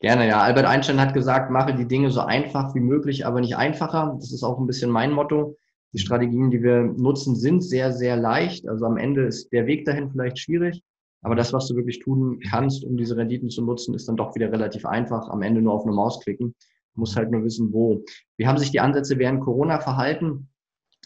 Gerne, 0.00 0.28
ja. 0.28 0.40
Albert 0.40 0.66
Einstein 0.66 1.00
hat 1.00 1.14
gesagt, 1.14 1.50
mache 1.50 1.74
die 1.74 1.86
Dinge 1.86 2.10
so 2.10 2.20
einfach 2.20 2.74
wie 2.74 2.80
möglich, 2.80 3.26
aber 3.26 3.40
nicht 3.40 3.56
einfacher. 3.56 4.16
Das 4.18 4.32
ist 4.32 4.44
auch 4.44 4.58
ein 4.58 4.66
bisschen 4.66 4.90
mein 4.90 5.12
Motto. 5.12 5.56
Die 5.92 5.98
Strategien, 5.98 6.50
die 6.50 6.62
wir 6.62 6.82
nutzen, 6.82 7.34
sind 7.34 7.62
sehr, 7.62 7.92
sehr 7.92 8.16
leicht. 8.16 8.68
Also 8.68 8.84
am 8.84 8.96
Ende 8.96 9.22
ist 9.22 9.52
der 9.52 9.66
Weg 9.66 9.86
dahin 9.86 10.10
vielleicht 10.10 10.38
schwierig. 10.38 10.82
Aber 11.22 11.34
das, 11.34 11.52
was 11.52 11.66
du 11.66 11.74
wirklich 11.74 11.98
tun 11.98 12.40
kannst, 12.48 12.84
um 12.84 12.96
diese 12.96 13.16
Renditen 13.16 13.50
zu 13.50 13.62
nutzen, 13.62 13.94
ist 13.94 14.08
dann 14.08 14.16
doch 14.16 14.34
wieder 14.34 14.52
relativ 14.52 14.86
einfach. 14.86 15.28
Am 15.30 15.42
Ende 15.42 15.60
nur 15.60 15.72
auf 15.72 15.84
eine 15.84 15.94
Maus 15.94 16.20
klicken. 16.20 16.54
Du 16.94 17.00
musst 17.00 17.16
halt 17.16 17.30
nur 17.30 17.42
wissen, 17.42 17.72
wo. 17.72 18.04
Wie 18.36 18.46
haben 18.46 18.58
sich 18.58 18.70
die 18.70 18.80
Ansätze 18.80 19.18
während 19.18 19.40
Corona 19.40 19.80
verhalten? 19.80 20.48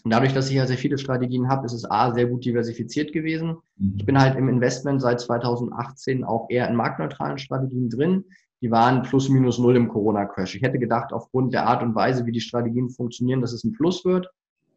Und 0.03 0.11
dadurch, 0.11 0.33
dass 0.33 0.49
ich 0.49 0.55
ja 0.55 0.67
sehr 0.67 0.77
viele 0.77 0.97
Strategien 0.97 1.47
habe, 1.47 1.65
ist 1.65 1.73
es 1.73 1.89
A, 1.89 2.13
sehr 2.13 2.27
gut 2.27 2.43
diversifiziert 2.43 3.13
gewesen. 3.13 3.57
Mhm. 3.77 3.95
Ich 3.97 4.05
bin 4.05 4.19
halt 4.19 4.37
im 4.37 4.49
Investment 4.49 5.01
seit 5.01 5.21
2018 5.21 6.23
auch 6.25 6.49
eher 6.49 6.67
in 6.69 6.75
marktneutralen 6.75 7.37
Strategien 7.37 7.89
drin. 7.89 8.25
Die 8.63 8.71
waren 8.71 9.01
plus 9.01 9.27
minus 9.27 9.59
null 9.59 9.75
im 9.75 9.89
Corona-Crash. 9.89 10.55
Ich 10.55 10.61
hätte 10.61 10.79
gedacht, 10.79 11.11
aufgrund 11.11 11.53
der 11.53 11.67
Art 11.67 11.83
und 11.83 11.95
Weise, 11.95 12.25
wie 12.25 12.31
die 12.31 12.39
Strategien 12.39 12.89
funktionieren, 12.89 13.41
dass 13.41 13.51
es 13.51 13.65
ein 13.65 13.73
Plus 13.73 14.05
wird 14.05 14.29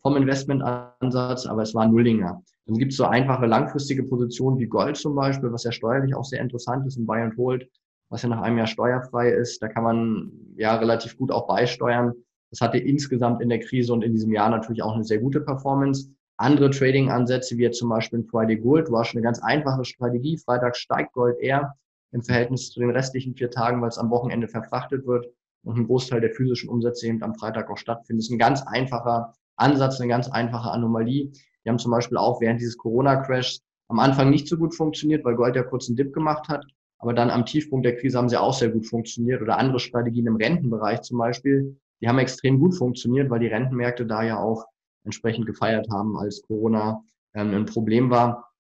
vom 0.03 0.17
Investmentansatz, 0.17 1.47
aber 1.47 1.63
es 1.63 1.73
war 1.73 1.87
Nullinger. 1.87 2.43
Dann 2.67 2.79
gibt 2.79 2.91
es 2.91 2.99
so 2.99 3.05
einfache 3.05 3.47
langfristige 3.47 4.03
Positionen 4.03 4.59
wie 4.59 4.67
Gold 4.67 4.97
zum 4.97 5.15
Beispiel, 5.15 5.53
was 5.53 5.63
ja 5.63 5.71
steuerlich 5.71 6.17
auch 6.17 6.25
sehr 6.25 6.41
interessant 6.41 6.85
ist 6.85 6.97
im 6.97 7.07
Buy 7.07 7.21
and 7.21 7.37
Hold, 7.37 7.69
was 8.09 8.23
ja 8.23 8.29
nach 8.29 8.43
einem 8.43 8.59
Jahr 8.59 8.67
steuerfrei 8.67 9.31
ist. 9.31 9.63
Da 9.63 9.69
kann 9.69 9.85
man 9.85 10.33
ja 10.57 10.75
relativ 10.75 11.17
gut 11.17 11.31
auch 11.31 11.47
beisteuern. 11.47 12.13
Das 12.51 12.61
hatte 12.61 12.79
insgesamt 12.79 13.41
in 13.41 13.49
der 13.49 13.61
Krise 13.61 13.93
und 13.93 14.03
in 14.03 14.13
diesem 14.13 14.33
Jahr 14.33 14.51
natürlich 14.51 14.83
auch 14.83 14.97
eine 14.97 15.05
sehr 15.05 15.19
gute 15.19 15.41
Performance. 15.41 16.11
Andere 16.39 16.71
Trading-Ansätze, 16.71 17.57
wie 17.57 17.63
jetzt 17.63 17.79
zum 17.79 17.91
Beispiel 17.91 18.19
in 18.19 18.27
Friday 18.27 18.57
Gold, 18.57 18.89
schon 18.89 19.19
eine 19.19 19.23
ganz 19.23 19.41
einfache 19.45 19.85
Strategie. 19.85 20.39
Freitag 20.39 20.77
steigt 20.77 21.13
Gold 21.13 21.39
eher 21.39 21.77
im 22.13 22.23
Verhältnis 22.23 22.71
zu 22.71 22.81
den 22.81 22.91
restlichen 22.91 23.35
vier 23.35 23.51
Tagen, 23.51 23.81
weil 23.81 23.89
es 23.89 23.99
am 23.99 24.11
Wochenende 24.11 24.49
verfrachtet 24.49 25.07
wird 25.07 25.27
und 25.65 25.77
ein 25.77 25.87
Großteil 25.87 26.21
der 26.21 26.31
physischen 26.31 26.69
Umsätze 26.69 27.07
eben 27.07 27.23
am 27.23 27.35
Freitag 27.35 27.71
auch 27.71 27.77
stattfindet. 27.77 28.21
Das 28.21 28.27
ist 28.27 28.33
ein 28.33 28.39
ganz 28.39 28.63
einfacher 28.63 29.35
Ansatz, 29.57 30.01
eine 30.01 30.09
ganz 30.09 30.29
einfache 30.29 30.71
Anomalie. 30.71 31.33
Die 31.65 31.69
haben 31.69 31.79
zum 31.79 31.91
Beispiel 31.91 32.17
auch 32.17 32.41
während 32.41 32.61
dieses 32.61 32.79
Corona-Crashs 32.79 33.61
am 33.89 33.99
Anfang 33.99 34.31
nicht 34.31 34.49
so 34.49 34.57
gut 34.57 34.75
funktioniert, 34.75 35.25
weil 35.25 35.35
Gold 35.35 35.57
ja 35.57 35.63
kurz 35.63 35.89
einen 35.89 35.97
Dip 35.97 36.13
gemacht 36.13 36.49
hat. 36.49 36.65
Aber 36.99 37.13
dann 37.13 37.31
am 37.31 37.45
Tiefpunkt 37.45 37.85
der 37.85 37.97
Krise 37.97 38.19
haben 38.19 38.29
sie 38.29 38.41
auch 38.41 38.55
sehr 38.55 38.71
gut 38.71 38.87
funktioniert. 38.87 39.43
Oder 39.43 39.59
andere 39.59 39.81
Strategien 39.81 40.27
im 40.27 40.37
Rentenbereich 40.37 41.03
zum 41.03 41.19
Beispiel, 41.19 41.79
die 42.01 42.09
haben 42.09 42.19
extrem 42.19 42.59
gut 42.59 42.75
funktioniert, 42.77 43.31
weil 43.31 43.41
die 43.41 43.47
Rentenmärkte 43.47 44.07
da 44.07 44.23
ja 44.23 44.39
auch 44.39 44.65
entsprechend 45.05 45.47
gefeiert 45.47 45.89
haben, 45.91 46.17
als 46.17 46.43
Corona 46.43 47.03
ähm, 47.35 47.55
ein 47.55 47.67
Problem 47.67 48.11
war. 48.11 48.51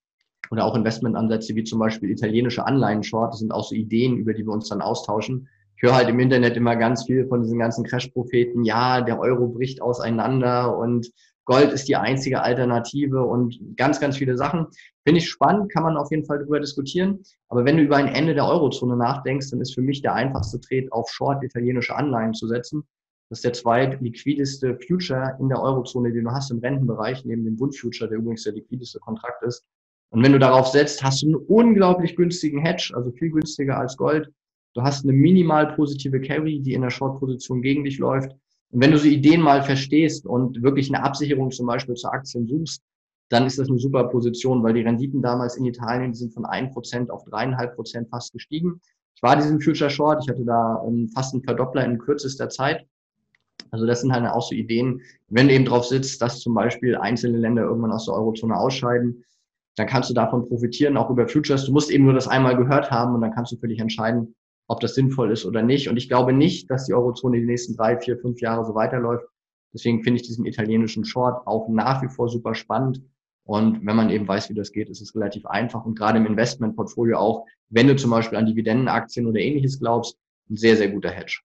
Oder 0.50 0.64
auch 0.64 0.74
Investmentansätze 0.74 1.54
wie 1.54 1.64
zum 1.64 1.78
Beispiel 1.78 2.10
italienische 2.10 2.66
Anleihen-Short. 2.66 3.32
Das 3.32 3.40
sind 3.40 3.52
auch 3.52 3.64
so 3.64 3.74
Ideen, 3.74 4.16
über 4.16 4.34
die 4.34 4.44
wir 4.44 4.52
uns 4.52 4.68
dann 4.68 4.82
austauschen. 4.82 5.48
Ich 5.76 5.82
höre 5.82 5.94
halt 5.94 6.08
im 6.08 6.18
Internet 6.20 6.56
immer 6.56 6.76
ganz 6.76 7.04
viel 7.04 7.26
von 7.26 7.42
diesen 7.42 7.58
ganzen 7.58 7.84
Crash-Propheten. 7.84 8.64
Ja, 8.64 9.02
der 9.02 9.20
Euro 9.20 9.48
bricht 9.48 9.82
auseinander 9.82 10.76
und 10.76 11.10
Gold 11.46 11.70
ist 11.72 11.86
die 11.86 11.94
einzige 11.94 12.42
Alternative 12.42 13.22
und 13.22 13.76
ganz, 13.76 14.00
ganz 14.00 14.16
viele 14.16 14.36
Sachen. 14.36 14.66
Finde 15.04 15.20
ich 15.20 15.28
spannend, 15.28 15.72
kann 15.72 15.84
man 15.84 15.96
auf 15.96 16.10
jeden 16.10 16.24
Fall 16.24 16.40
darüber 16.40 16.58
diskutieren. 16.58 17.20
Aber 17.48 17.64
wenn 17.64 17.76
du 17.76 17.84
über 17.84 17.96
ein 17.96 18.08
Ende 18.08 18.34
der 18.34 18.48
Eurozone 18.48 18.96
nachdenkst, 18.96 19.50
dann 19.50 19.60
ist 19.60 19.74
für 19.74 19.80
mich 19.80 20.02
der 20.02 20.14
einfachste 20.14 20.60
Trade 20.60 20.88
auf 20.90 21.08
Short 21.08 21.44
italienische 21.44 21.94
Anleihen 21.94 22.34
zu 22.34 22.48
setzen. 22.48 22.84
Das 23.28 23.38
ist 23.38 23.44
der 23.44 23.52
zweit 23.52 24.00
liquideste 24.00 24.76
Future 24.86 25.36
in 25.38 25.48
der 25.48 25.62
Eurozone, 25.62 26.12
den 26.12 26.24
du 26.24 26.30
hast 26.32 26.50
im 26.50 26.58
Rentenbereich, 26.58 27.24
neben 27.24 27.44
dem 27.44 27.56
Bund 27.56 27.76
Future, 27.76 28.08
der 28.08 28.18
übrigens 28.18 28.42
der 28.42 28.54
liquideste 28.54 28.98
Kontrakt 28.98 29.42
ist. 29.44 29.64
Und 30.16 30.22
wenn 30.22 30.32
du 30.32 30.38
darauf 30.38 30.68
setzt, 30.68 31.04
hast 31.04 31.20
du 31.20 31.26
einen 31.26 31.34
unglaublich 31.34 32.16
günstigen 32.16 32.58
Hedge, 32.58 32.90
also 32.96 33.12
viel 33.12 33.28
günstiger 33.28 33.78
als 33.78 33.98
Gold. 33.98 34.32
Du 34.72 34.80
hast 34.80 35.04
eine 35.04 35.12
minimal 35.12 35.74
positive 35.74 36.22
Carry, 36.22 36.58
die 36.58 36.72
in 36.72 36.80
der 36.80 36.88
Short-Position 36.88 37.60
gegen 37.60 37.84
dich 37.84 37.98
läuft. 37.98 38.30
Und 38.70 38.80
wenn 38.80 38.92
du 38.92 38.98
so 38.98 39.08
Ideen 39.08 39.42
mal 39.42 39.62
verstehst 39.62 40.24
und 40.24 40.62
wirklich 40.62 40.88
eine 40.88 41.04
Absicherung 41.04 41.50
zum 41.50 41.66
Beispiel 41.66 41.96
zu 41.96 42.08
Aktien 42.08 42.46
suchst, 42.46 42.80
dann 43.28 43.44
ist 43.44 43.58
das 43.58 43.68
eine 43.68 43.78
super 43.78 44.04
Position, 44.04 44.62
weil 44.62 44.72
die 44.72 44.80
Renditen 44.80 45.20
damals 45.20 45.58
in 45.58 45.66
Italien 45.66 46.14
sind 46.14 46.32
von 46.32 46.46
1% 46.46 47.10
auf 47.10 47.26
3,5% 47.26 48.08
fast 48.08 48.32
gestiegen. 48.32 48.80
Ich 49.16 49.22
war 49.22 49.36
diesen 49.36 49.60
Future 49.60 49.90
Short, 49.90 50.22
ich 50.24 50.30
hatte 50.30 50.46
da 50.46 50.82
fast 51.12 51.34
einen 51.34 51.42
Verdoppler 51.42 51.84
in 51.84 51.98
kürzester 51.98 52.48
Zeit. 52.48 52.86
Also 53.70 53.84
das 53.84 54.00
sind 54.00 54.14
halt 54.14 54.24
auch 54.24 54.48
so 54.48 54.54
Ideen, 54.54 55.02
wenn 55.28 55.48
du 55.48 55.52
eben 55.52 55.66
drauf 55.66 55.84
sitzt, 55.84 56.22
dass 56.22 56.40
zum 56.40 56.54
Beispiel 56.54 56.96
einzelne 56.96 57.36
Länder 57.36 57.64
irgendwann 57.64 57.92
aus 57.92 58.06
der 58.06 58.14
Eurozone 58.14 58.56
ausscheiden, 58.56 59.22
dann 59.76 59.86
kannst 59.86 60.10
du 60.10 60.14
davon 60.14 60.48
profitieren, 60.48 60.96
auch 60.96 61.10
über 61.10 61.28
Futures. 61.28 61.66
Du 61.66 61.72
musst 61.72 61.90
eben 61.90 62.04
nur 62.04 62.14
das 62.14 62.28
einmal 62.28 62.56
gehört 62.56 62.90
haben 62.90 63.14
und 63.14 63.20
dann 63.20 63.32
kannst 63.32 63.52
du 63.52 63.56
für 63.56 63.68
dich 63.68 63.78
entscheiden, 63.78 64.34
ob 64.68 64.80
das 64.80 64.94
sinnvoll 64.94 65.30
ist 65.30 65.44
oder 65.44 65.62
nicht. 65.62 65.88
Und 65.88 65.96
ich 65.96 66.08
glaube 66.08 66.32
nicht, 66.32 66.70
dass 66.70 66.86
die 66.86 66.94
Eurozone 66.94 67.38
die 67.38 67.46
nächsten 67.46 67.76
drei, 67.76 67.98
vier, 67.98 68.18
fünf 68.18 68.40
Jahre 68.40 68.64
so 68.64 68.74
weiterläuft. 68.74 69.26
Deswegen 69.74 70.02
finde 70.02 70.20
ich 70.20 70.26
diesen 70.26 70.46
italienischen 70.46 71.04
Short 71.04 71.46
auch 71.46 71.68
nach 71.68 72.02
wie 72.02 72.08
vor 72.08 72.28
super 72.28 72.54
spannend. 72.54 73.02
Und 73.44 73.86
wenn 73.86 73.94
man 73.94 74.10
eben 74.10 74.26
weiß, 74.26 74.48
wie 74.48 74.54
das 74.54 74.72
geht, 74.72 74.88
ist 74.88 75.02
es 75.02 75.14
relativ 75.14 75.46
einfach. 75.46 75.84
Und 75.84 75.96
gerade 75.96 76.18
im 76.18 76.26
Investmentportfolio 76.26 77.18
auch, 77.18 77.46
wenn 77.68 77.86
du 77.86 77.94
zum 77.94 78.10
Beispiel 78.10 78.38
an 78.38 78.46
Dividendenaktien 78.46 79.26
oder 79.26 79.38
ähnliches 79.38 79.78
glaubst, 79.78 80.18
ein 80.50 80.56
sehr, 80.56 80.76
sehr 80.76 80.90
guter 80.90 81.10
Hedge. 81.10 81.40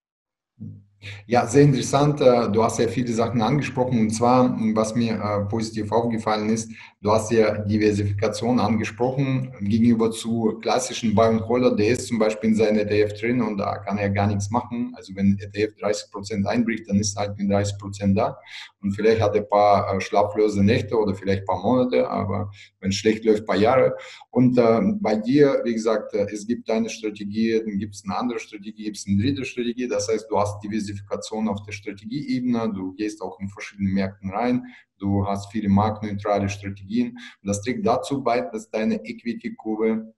Ja, 1.26 1.48
sehr 1.48 1.64
interessant. 1.64 2.22
Äh, 2.22 2.52
du 2.52 2.64
hast 2.64 2.80
ja 2.80 2.88
viele 2.88 3.12
Sachen 3.12 3.42
angesprochen. 3.42 4.00
Und 4.00 4.12
zwar, 4.12 4.56
was 4.76 4.96
mir 4.96 5.14
äh, 5.14 5.46
positiv 5.50 5.92
aufgefallen 5.92 6.50
ist, 6.50 6.72
du 7.02 7.12
hast 7.12 7.32
ja 7.32 7.58
Diversifikation 7.58 8.60
angesprochen 8.60 9.52
gegenüber 9.62 10.12
zu 10.12 10.60
klassischen 10.62 11.16
Buy 11.16 11.28
and 11.28 11.48
Holder. 11.48 11.76
Der 11.76 11.88
ist 11.88 12.08
zum 12.08 12.20
Beispiel 12.20 12.52
in 12.52 12.56
seinem 12.56 12.78
ETF 12.78 13.20
drin 13.20 13.42
und 13.42 13.58
da 13.58 13.78
kann 13.80 13.98
er 13.98 14.12
gar 14.12 14.28
nichts 14.28 14.52
machen. 14.52 14.94
Also 14.96 15.16
wenn 15.16 15.40
ETF 15.40 15.76
30 15.80 16.12
Prozent 16.12 16.46
einbricht, 16.48 16.88
dann 16.88 16.98
ist 17.00 17.18
halt 17.18 17.36
mit 17.38 17.50
30 17.50 17.80
Prozent 17.80 18.18
da. 18.18 18.38
Und 18.82 18.92
vielleicht 18.94 19.22
hat 19.22 19.36
er 19.36 19.42
ein 19.42 19.50
paar 19.50 19.96
äh, 19.96 20.02
schlaflose 20.02 20.64
Nächte 20.64 20.96
oder 20.98 21.16
vielleicht 21.16 21.42
ein 21.42 21.46
paar 21.46 21.62
Monate, 21.64 22.08
aber 22.10 22.52
wenn 22.80 22.90
es 22.90 22.96
schlecht 22.96 23.26
läuft, 23.26 23.42
ein 23.44 23.46
paar 23.46 23.58
Jahre. 23.58 23.96
Und 24.30 24.56
bei 25.02 25.16
dir, 25.16 25.62
wie 25.66 25.74
gesagt, 25.74 26.14
es 26.14 26.48
gibt 26.48 26.70
eine 26.70 26.90
Strategie, 26.90 27.62
dann 27.64 27.78
gibt 27.78 27.96
es 27.96 28.04
eine 28.06 28.18
andere 28.18 28.40
Strategie, 28.40 28.84
gibt 28.86 28.98
es 28.98 29.06
eine 29.08 29.18
dritte 29.22 29.46
Strategie. 29.46 29.88
Das 29.88 30.08
heißt, 30.08 30.28
du 30.30 30.38
hast 30.40 30.62
Diversifikation 30.64 30.91
Diversifikation 30.92 31.48
auf 31.48 31.64
der 31.64 31.72
Strategieebene, 31.72 32.72
du 32.74 32.94
gehst 32.94 33.22
auch 33.22 33.40
in 33.40 33.50
verschiedene 33.50 33.90
Märkten 33.90 34.32
rein, 34.32 34.66
du 34.98 35.26
hast 35.26 35.52
viele 35.52 35.70
marktneutrale 35.70 36.50
Strategien. 36.50 37.12
Und 37.12 37.48
das 37.48 37.62
trägt 37.62 37.86
dazu 37.86 38.24
bei, 38.24 38.42
dass 38.42 38.70
deine 38.70 39.04
Equity-Kurve 39.04 40.14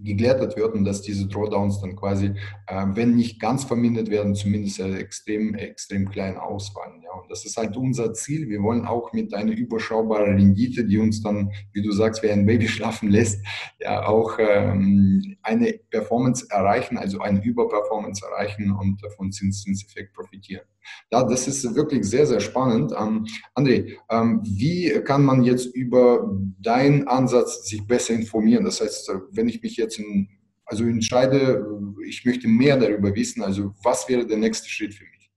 geglättet 0.00 0.56
wird 0.56 0.74
und 0.74 0.84
dass 0.84 1.02
diese 1.02 1.26
Drawdowns 1.26 1.80
dann 1.80 1.96
quasi, 1.96 2.32
äh, 2.66 2.86
wenn 2.94 3.16
nicht 3.16 3.40
ganz 3.40 3.64
vermindert 3.64 4.10
werden, 4.10 4.34
zumindest 4.34 4.80
äh, 4.80 4.96
extrem, 4.98 5.54
extrem 5.54 6.08
klein 6.08 6.36
ausfallen. 6.36 7.02
Ja. 7.02 7.12
Und 7.20 7.30
das 7.30 7.44
ist 7.44 7.56
halt 7.56 7.76
unser 7.76 8.12
Ziel. 8.14 8.48
Wir 8.48 8.62
wollen 8.62 8.84
auch 8.84 9.12
mit 9.12 9.34
einer 9.34 9.52
überschaubaren 9.52 10.36
Rendite, 10.36 10.84
die 10.84 10.98
uns 10.98 11.22
dann, 11.22 11.52
wie 11.72 11.82
du 11.82 11.92
sagst, 11.92 12.22
wie 12.22 12.30
ein 12.30 12.46
Baby 12.46 12.68
schlafen 12.72 13.10
lässt, 13.10 13.44
ja 13.80 14.06
auch 14.06 14.38
ähm, 14.38 15.36
eine 15.42 15.72
Performance 15.90 16.46
erreichen, 16.50 16.98
also 16.98 17.20
eine 17.20 17.42
Überperformance 17.42 18.24
erreichen 18.24 18.72
und 18.72 19.00
von 19.16 19.32
Zinszinseffekt 19.32 20.14
profitieren. 20.14 20.64
Ja, 21.10 21.22
das 21.22 21.46
ist 21.46 21.74
wirklich 21.74 22.04
sehr, 22.04 22.26
sehr 22.26 22.40
spannend. 22.40 22.92
Ähm, 22.98 23.26
André, 23.54 23.96
ähm, 24.10 24.40
wie 24.44 24.90
kann 25.04 25.24
man 25.24 25.44
jetzt 25.44 25.66
über 25.74 26.30
deinen 26.60 27.06
Ansatz 27.06 27.68
sich 27.68 27.86
besser 27.86 28.14
informieren? 28.14 28.64
Das 28.64 28.80
heißt, 28.80 29.12
wenn 29.30 29.48
ich 29.48 29.62
mich 29.62 29.76
jetzt 29.82 29.98
in, 29.98 30.28
also 30.64 30.84
entscheide, 30.84 31.66
ich 32.06 32.24
möchte 32.24 32.48
mehr 32.48 32.78
darüber 32.78 33.14
wissen, 33.14 33.42
also 33.42 33.74
was 33.82 34.08
wäre 34.08 34.26
der 34.26 34.38
nächste 34.38 34.68
Schritt 34.68 34.94
für 34.94 35.04
mich? 35.04 35.30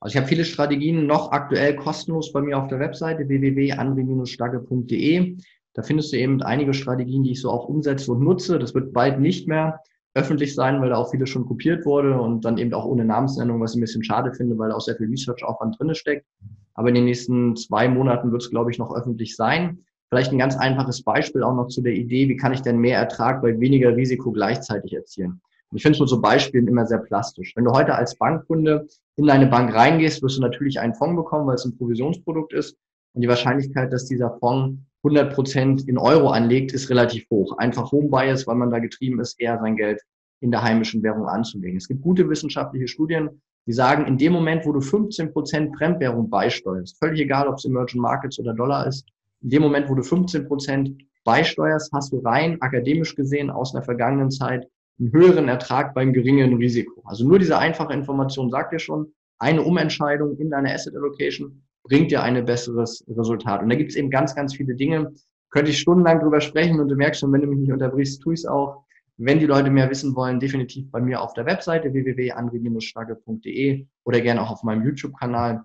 Also 0.00 0.14
ich 0.14 0.18
habe 0.18 0.28
viele 0.28 0.44
Strategien 0.44 1.06
noch 1.06 1.30
aktuell 1.30 1.76
kostenlos 1.76 2.32
bei 2.32 2.42
mir 2.42 2.58
auf 2.58 2.66
der 2.66 2.80
Webseite 2.80 3.28
www.andré-stagge.de. 3.28 5.36
Da 5.74 5.82
findest 5.82 6.12
du 6.12 6.18
eben 6.18 6.42
einige 6.42 6.74
Strategien, 6.74 7.22
die 7.22 7.30
ich 7.32 7.40
so 7.40 7.50
auch 7.50 7.68
umsetze 7.68 8.12
und 8.12 8.20
nutze. 8.20 8.58
Das 8.58 8.74
wird 8.74 8.92
bald 8.92 9.20
nicht 9.20 9.46
mehr 9.46 9.80
öffentlich 10.14 10.54
sein, 10.54 10.80
weil 10.80 10.90
da 10.90 10.96
auch 10.96 11.10
vieles 11.10 11.30
schon 11.30 11.46
kopiert 11.46 11.86
wurde 11.86 12.20
und 12.20 12.44
dann 12.44 12.58
eben 12.58 12.74
auch 12.74 12.84
ohne 12.84 13.04
Namensnennung, 13.04 13.60
was 13.60 13.72
ich 13.72 13.78
ein 13.78 13.82
bisschen 13.82 14.04
schade 14.04 14.34
finde, 14.34 14.58
weil 14.58 14.70
da 14.70 14.76
auch 14.76 14.80
sehr 14.80 14.96
viel 14.96 15.08
Research-Aufwand 15.08 15.78
drin 15.78 15.94
steckt. 15.94 16.26
Aber 16.74 16.88
in 16.88 16.96
den 16.96 17.04
nächsten 17.04 17.56
zwei 17.56 17.88
Monaten 17.88 18.32
wird 18.32 18.42
es, 18.42 18.50
glaube 18.50 18.70
ich, 18.70 18.78
noch 18.78 18.94
öffentlich 18.94 19.36
sein. 19.36 19.84
Vielleicht 20.12 20.30
ein 20.30 20.38
ganz 20.38 20.58
einfaches 20.58 21.02
Beispiel 21.02 21.42
auch 21.42 21.54
noch 21.54 21.68
zu 21.68 21.80
der 21.80 21.94
Idee, 21.94 22.28
wie 22.28 22.36
kann 22.36 22.52
ich 22.52 22.60
denn 22.60 22.76
mehr 22.76 22.98
Ertrag 22.98 23.40
bei 23.40 23.58
weniger 23.58 23.96
Risiko 23.96 24.30
gleichzeitig 24.30 24.92
erzielen? 24.92 25.40
Und 25.70 25.76
ich 25.78 25.82
finde 25.82 25.96
es 25.96 26.00
mit 26.00 26.08
so 26.10 26.20
Beispielen 26.20 26.68
immer 26.68 26.84
sehr 26.84 26.98
plastisch. 26.98 27.56
Wenn 27.56 27.64
du 27.64 27.70
heute 27.70 27.94
als 27.94 28.18
Bankkunde 28.18 28.86
in 29.16 29.24
deine 29.24 29.46
Bank 29.46 29.74
reingehst, 29.74 30.22
wirst 30.22 30.36
du 30.36 30.42
natürlich 30.42 30.78
einen 30.78 30.94
Fonds 30.94 31.16
bekommen, 31.16 31.46
weil 31.46 31.54
es 31.54 31.64
ein 31.64 31.78
Provisionsprodukt 31.78 32.52
ist. 32.52 32.76
Und 33.14 33.22
die 33.22 33.28
Wahrscheinlichkeit, 33.28 33.90
dass 33.90 34.04
dieser 34.04 34.36
Fonds 34.38 34.78
100% 35.02 35.88
in 35.88 35.96
Euro 35.96 36.28
anlegt, 36.28 36.74
ist 36.74 36.90
relativ 36.90 37.24
hoch. 37.30 37.56
Einfach 37.56 37.90
Home 37.90 38.10
Bias, 38.10 38.46
weil 38.46 38.56
man 38.56 38.70
da 38.70 38.80
getrieben 38.80 39.18
ist, 39.18 39.40
eher 39.40 39.58
sein 39.60 39.76
Geld 39.76 40.02
in 40.40 40.50
der 40.50 40.62
heimischen 40.62 41.02
Währung 41.02 41.26
anzulegen. 41.26 41.78
Es 41.78 41.88
gibt 41.88 42.02
gute 42.02 42.28
wissenschaftliche 42.28 42.86
Studien, 42.86 43.40
die 43.66 43.72
sagen, 43.72 44.04
in 44.06 44.18
dem 44.18 44.34
Moment, 44.34 44.66
wo 44.66 44.72
du 44.72 44.80
15% 44.80 45.74
Fremdwährung 45.74 46.28
beisteuerst, 46.28 46.98
völlig 46.98 47.20
egal, 47.20 47.48
ob 47.48 47.54
es 47.54 47.64
Emerging 47.64 48.02
Markets 48.02 48.38
oder 48.38 48.52
Dollar 48.52 48.86
ist, 48.86 49.06
in 49.42 49.50
dem 49.50 49.62
Moment, 49.62 49.88
wo 49.88 49.94
du 49.94 50.02
15% 50.02 50.96
beisteuerst, 51.24 51.92
hast 51.92 52.12
du 52.12 52.18
rein 52.18 52.60
akademisch 52.60 53.14
gesehen 53.14 53.50
aus 53.50 53.74
einer 53.74 53.84
vergangenen 53.84 54.30
Zeit 54.30 54.68
einen 54.98 55.12
höheren 55.12 55.48
Ertrag 55.48 55.94
beim 55.94 56.12
geringeren 56.12 56.54
Risiko. 56.54 57.02
Also 57.04 57.26
nur 57.26 57.38
diese 57.38 57.58
einfache 57.58 57.92
Information 57.92 58.50
sagt 58.50 58.72
dir 58.72 58.78
schon, 58.78 59.12
eine 59.38 59.62
Umentscheidung 59.62 60.36
in 60.38 60.50
deiner 60.50 60.72
Asset 60.72 60.94
Allocation 60.94 61.62
bringt 61.84 62.10
dir 62.10 62.22
ein 62.22 62.44
besseres 62.44 63.04
Resultat. 63.08 63.62
Und 63.62 63.70
da 63.70 63.76
gibt 63.76 63.90
es 63.90 63.96
eben 63.96 64.10
ganz, 64.10 64.34
ganz 64.34 64.54
viele 64.54 64.74
Dinge. 64.74 65.12
Könnte 65.50 65.70
ich 65.70 65.80
stundenlang 65.80 66.20
drüber 66.20 66.40
sprechen 66.40 66.80
und 66.80 66.88
du 66.88 66.94
merkst 66.94 67.20
schon, 67.20 67.32
wenn 67.32 67.40
du 67.42 67.48
mich 67.48 67.58
nicht 67.58 67.72
unterbrichst, 67.72 68.22
tue 68.22 68.34
ich 68.34 68.40
es 68.40 68.46
auch. 68.46 68.84
Wenn 69.18 69.40
die 69.40 69.46
Leute 69.46 69.70
mehr 69.70 69.90
wissen 69.90 70.14
wollen, 70.16 70.40
definitiv 70.40 70.90
bei 70.90 71.00
mir 71.00 71.20
auf 71.20 71.34
der 71.34 71.44
Webseite 71.46 71.92
www.andré-stagge.de 71.92 73.86
oder 74.04 74.20
gerne 74.20 74.42
auch 74.42 74.50
auf 74.50 74.62
meinem 74.62 74.84
YouTube-Kanal, 74.84 75.62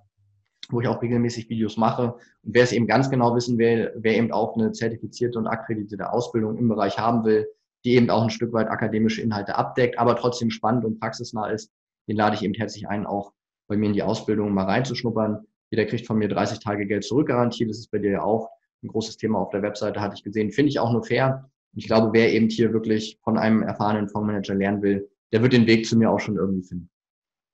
wo 0.70 0.82
ich 0.82 0.88
auch 0.88 1.02
regelmäßig 1.02 1.50
Videos 1.50 1.78
mache. 1.78 2.14
Und 2.44 2.54
wer 2.56 2.64
es 2.64 2.72
eben 2.72 2.88
ganz 2.88 3.10
genau 3.10 3.36
wissen 3.36 3.58
will, 3.58 3.94
wer 3.96 4.18
eben 4.18 4.32
auch 4.32 4.56
eine 4.56 4.72
zertifizierte 4.72 5.40
und 5.40 5.48
akkreditierte 5.48 6.12
Ausbildung 6.12 6.58
im 6.58 6.68
Bereich 6.68 6.98
haben 6.98 7.24
will, 7.24 7.48
die 7.86 7.96
eben 7.96 8.10
auch 8.10 8.24
ein 8.24 8.30
Stück 8.30 8.54
weit 8.54 8.68
akademische 8.68 9.22
Inhalte 9.22 9.56
abdeckt, 9.56 9.98
aber 9.98 10.16
trotzdem 10.16 10.50
spannend 10.50 10.84
und 10.84 11.00
praxisnah 11.00 11.50
ist, 11.50 11.72
den 12.08 12.18
lade 12.18 12.36
ich 12.36 12.44
eben 12.44 12.54
herzlich 12.54 12.88
ein, 12.88 13.06
auch 13.06 13.32
bei 13.68 13.78
mir 13.78 13.88
in 13.88 13.94
die 13.94 14.04
Ausbildung 14.04 14.54
mal 14.54 14.66
reinzuschnuppern. 14.66 15.46
Jeder 15.70 15.86
kriegt 15.86 16.08
von 16.08 16.18
mir 16.18 16.30
30 16.30 16.60
Tage 16.60 16.86
Geld 16.86 17.04
zurückgarantiert. 17.04 17.70
Das 17.70 17.80
ist 17.80 17.92
bei 17.92 18.00
dir 18.00 18.12
ja 18.12 18.24
auch 18.24 18.50
ein 18.84 18.88
großes 18.88 19.18
Thema 19.18 19.40
auf 19.40 19.50
der 19.50 19.62
Webseite, 19.62 20.00
hatte 20.00 20.16
ich 20.16 20.24
gesehen. 20.24 20.52
Finde 20.52 20.70
ich 20.70 20.80
auch 20.80 20.92
nur 20.92 21.04
fair. 21.04 21.50
Und 21.74 21.80
ich 21.80 21.88
glaube, 21.88 22.12
wer 22.14 22.32
eben 22.34 22.50
hier 22.50 22.74
wirklich 22.74 23.20
von 23.24 23.38
einem 23.38 23.62
erfahrenen 23.62 24.08
Fondsmanager 24.10 24.56
lernen 24.56 24.82
will, 24.82 25.10
der 25.34 25.42
wird 25.42 25.54
den 25.54 25.68
Weg 25.68 25.86
zu 25.86 25.98
mir 25.98 26.10
auch 26.10 26.20
schon 26.20 26.38
irgendwie 26.38 26.64
finden. 26.64 26.90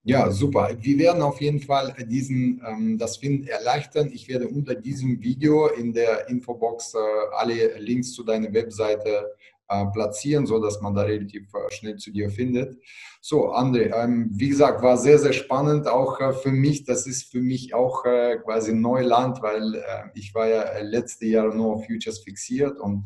Ja, 0.05 0.29
super. 0.31 0.75
Wir 0.81 0.99
werden 0.99 1.21
auf 1.21 1.39
jeden 1.39 1.61
Fall 1.61 1.95
diesen, 2.09 2.61
ähm, 2.67 2.97
das 2.97 3.15
Finden 3.15 3.47
erleichtern. 3.47 4.11
Ich 4.13 4.27
werde 4.27 4.49
unter 4.49 4.75
diesem 4.75 5.21
Video 5.21 5.67
in 5.67 5.93
der 5.93 6.27
Infobox 6.27 6.93
äh, 6.93 6.97
alle 7.37 7.77
Links 7.79 8.11
zu 8.11 8.23
deiner 8.23 8.53
Webseite 8.53 9.33
äh, 9.69 9.86
platzieren, 9.93 10.45
so 10.45 10.60
dass 10.60 10.82
man 10.82 10.93
da 10.93 11.02
relativ 11.04 11.54
äh, 11.54 11.71
schnell 11.71 11.97
zu 11.97 12.12
dir 12.12 12.30
findet. 12.30 12.78
So, 13.21 13.54
André, 13.54 13.93
ähm, 13.95 14.30
wie 14.34 14.49
gesagt, 14.49 14.84
war 14.84 14.97
sehr, 14.97 15.17
sehr 15.17 15.32
spannend, 15.32 15.88
auch 15.88 16.19
äh, 16.19 16.34
für 16.34 16.52
mich. 16.52 16.84
Das 16.84 17.08
ist 17.08 17.32
für 17.32 17.39
mich 17.39 17.73
auch 17.73 18.04
äh, 18.04 18.38
quasi 18.43 18.73
Neuland, 18.73 19.41
weil 19.41 19.76
äh, 19.76 20.04
ich 20.13 20.36
war 20.36 20.47
ja 20.47 20.80
letzte 20.82 21.26
Jahre 21.28 21.56
nur 21.56 21.76
auf 21.76 21.86
Futures 21.86 22.19
fixiert 22.19 22.80
und 22.80 23.06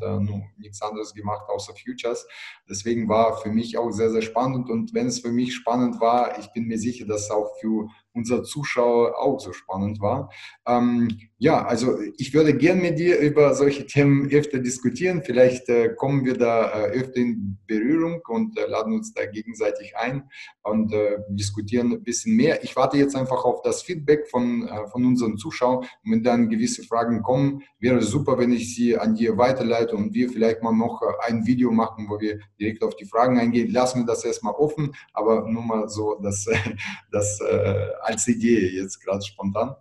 nichts 0.58 0.82
anderes 0.82 1.14
gemacht 1.14 1.48
außer 1.50 1.74
Futures. 1.76 2.28
Deswegen 2.70 3.08
war 3.08 3.38
für 3.38 3.50
mich 3.50 3.78
auch 3.78 3.92
sehr, 3.92 4.10
sehr 4.10 4.22
spannend. 4.22 4.70
Und 4.70 4.94
wenn 4.94 5.08
es 5.08 5.20
für 5.20 5.32
mich 5.32 5.54
spannend 5.54 6.02
war, 6.02 6.40
ich 6.40 6.52
bin 6.54 6.66
mir 6.66 6.80
sicher, 6.80 7.06
dass 7.06 7.26
es 7.26 7.32
auch 7.32 7.56
für 7.60 7.88
unsere 8.14 8.44
Zuschauer 8.44 9.18
auch 9.18 9.40
so 9.40 9.54
spannend 9.54 10.02
war. 10.02 10.32
Ähm, 10.66 11.30
ja, 11.40 11.64
also 11.64 12.00
ich 12.18 12.34
würde 12.34 12.58
gern 12.58 12.82
mit 12.82 12.98
dir 12.98 13.20
über 13.20 13.54
solche 13.54 13.86
Themen 13.86 14.28
öfter 14.32 14.58
diskutieren. 14.58 15.22
Vielleicht 15.24 15.70
äh, 15.70 15.94
kommen 15.94 16.26
wir 16.26 16.36
da 16.36 16.72
äh, 16.72 17.00
öfter 17.00 17.18
in 17.18 17.60
Berührung 17.68 18.24
und 18.28 18.58
äh, 18.58 18.66
laden 18.66 18.94
uns 18.94 19.14
da 19.14 19.24
gegenseitig 19.28 19.96
ein 19.96 20.28
und 20.64 20.92
äh, 20.94 21.18
diskutieren 21.30 21.92
ein 21.92 22.02
bisschen 22.02 22.36
mehr. 22.36 22.64
Ich 22.64 22.76
warte 22.76 22.98
jetzt 22.98 23.16
einfach 23.16 23.46
auf 23.46 23.62
das 23.62 23.84
Feedback 23.84 24.28
von, 24.32 24.68
äh, 24.68 24.88
von 24.88 25.06
unseren 25.06 25.38
Zuschauern. 25.38 25.86
Und 26.04 26.12
wenn 26.12 26.24
dann 26.24 26.50
gewisse 26.50 26.82
Fragen 26.82 27.22
kommen, 27.22 27.62
wäre 27.78 28.02
super, 28.02 28.40
wenn 28.40 28.52
ich 28.52 28.74
sie 28.74 28.98
an 28.98 29.14
dir 29.14 29.38
weiterleite 29.38 29.96
und 29.96 30.16
wir 30.16 30.30
vielleicht 30.30 30.64
mal 30.64 30.74
noch 30.74 31.04
äh, 31.04 31.32
ein 31.32 31.46
Video 31.46 31.72
machen, 31.72 32.08
wo 32.10 32.20
wir 32.20 32.40
direkt 32.60 32.82
auf 32.82 32.96
die 32.96 33.06
Fragen 33.06 33.38
eingehen. 33.38 33.70
Lassen 33.70 34.00
wir 34.00 34.06
das 34.08 34.26
erstmal 34.26 34.56
offen, 34.56 34.96
aber 35.14 35.48
nur 35.48 35.62
mal 35.62 35.88
so, 35.88 36.16
dass 36.16 36.48
das 37.12 37.40
als 38.02 38.28
Idee 38.28 38.70
jetzt 38.70 39.04
gerade 39.04 39.24
spontan. 39.24 39.76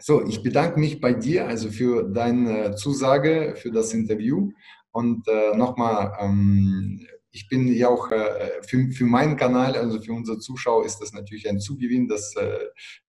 So, 0.00 0.26
ich 0.26 0.42
bedanke 0.42 0.80
mich 0.80 1.00
bei 1.00 1.12
dir 1.12 1.46
also 1.46 1.70
für 1.70 2.02
deine 2.02 2.74
Zusage, 2.74 3.54
für 3.56 3.70
das 3.70 3.94
Interview. 3.94 4.50
Und 4.90 5.26
äh, 5.28 5.56
nochmal, 5.56 6.12
ähm, 6.20 7.06
ich 7.30 7.48
bin 7.48 7.68
ja 7.68 7.88
auch 7.88 8.10
äh, 8.10 8.62
für, 8.62 8.90
für 8.90 9.04
meinen 9.04 9.36
Kanal, 9.36 9.76
also 9.76 10.00
für 10.00 10.12
unsere 10.12 10.38
Zuschauer, 10.38 10.84
ist 10.84 10.98
das 10.98 11.12
natürlich 11.12 11.48
ein 11.48 11.60
Zugewinn, 11.60 12.08
dass 12.08 12.34
äh, 12.36 12.58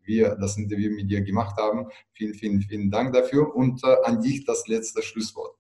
wir 0.04 0.36
das 0.36 0.58
Interview 0.58 0.92
mit 0.92 1.10
dir 1.10 1.22
gemacht 1.22 1.58
haben. 1.58 1.88
Vielen, 2.14 2.34
vielen, 2.34 2.62
vielen 2.62 2.92
Dank 2.92 3.14
dafür. 3.14 3.56
Und 3.56 3.84
äh, 3.84 3.96
an 4.04 4.22
dich 4.22 4.46
das 4.46 4.68
letzte 4.68 5.02
Schlusswort. 5.02 5.56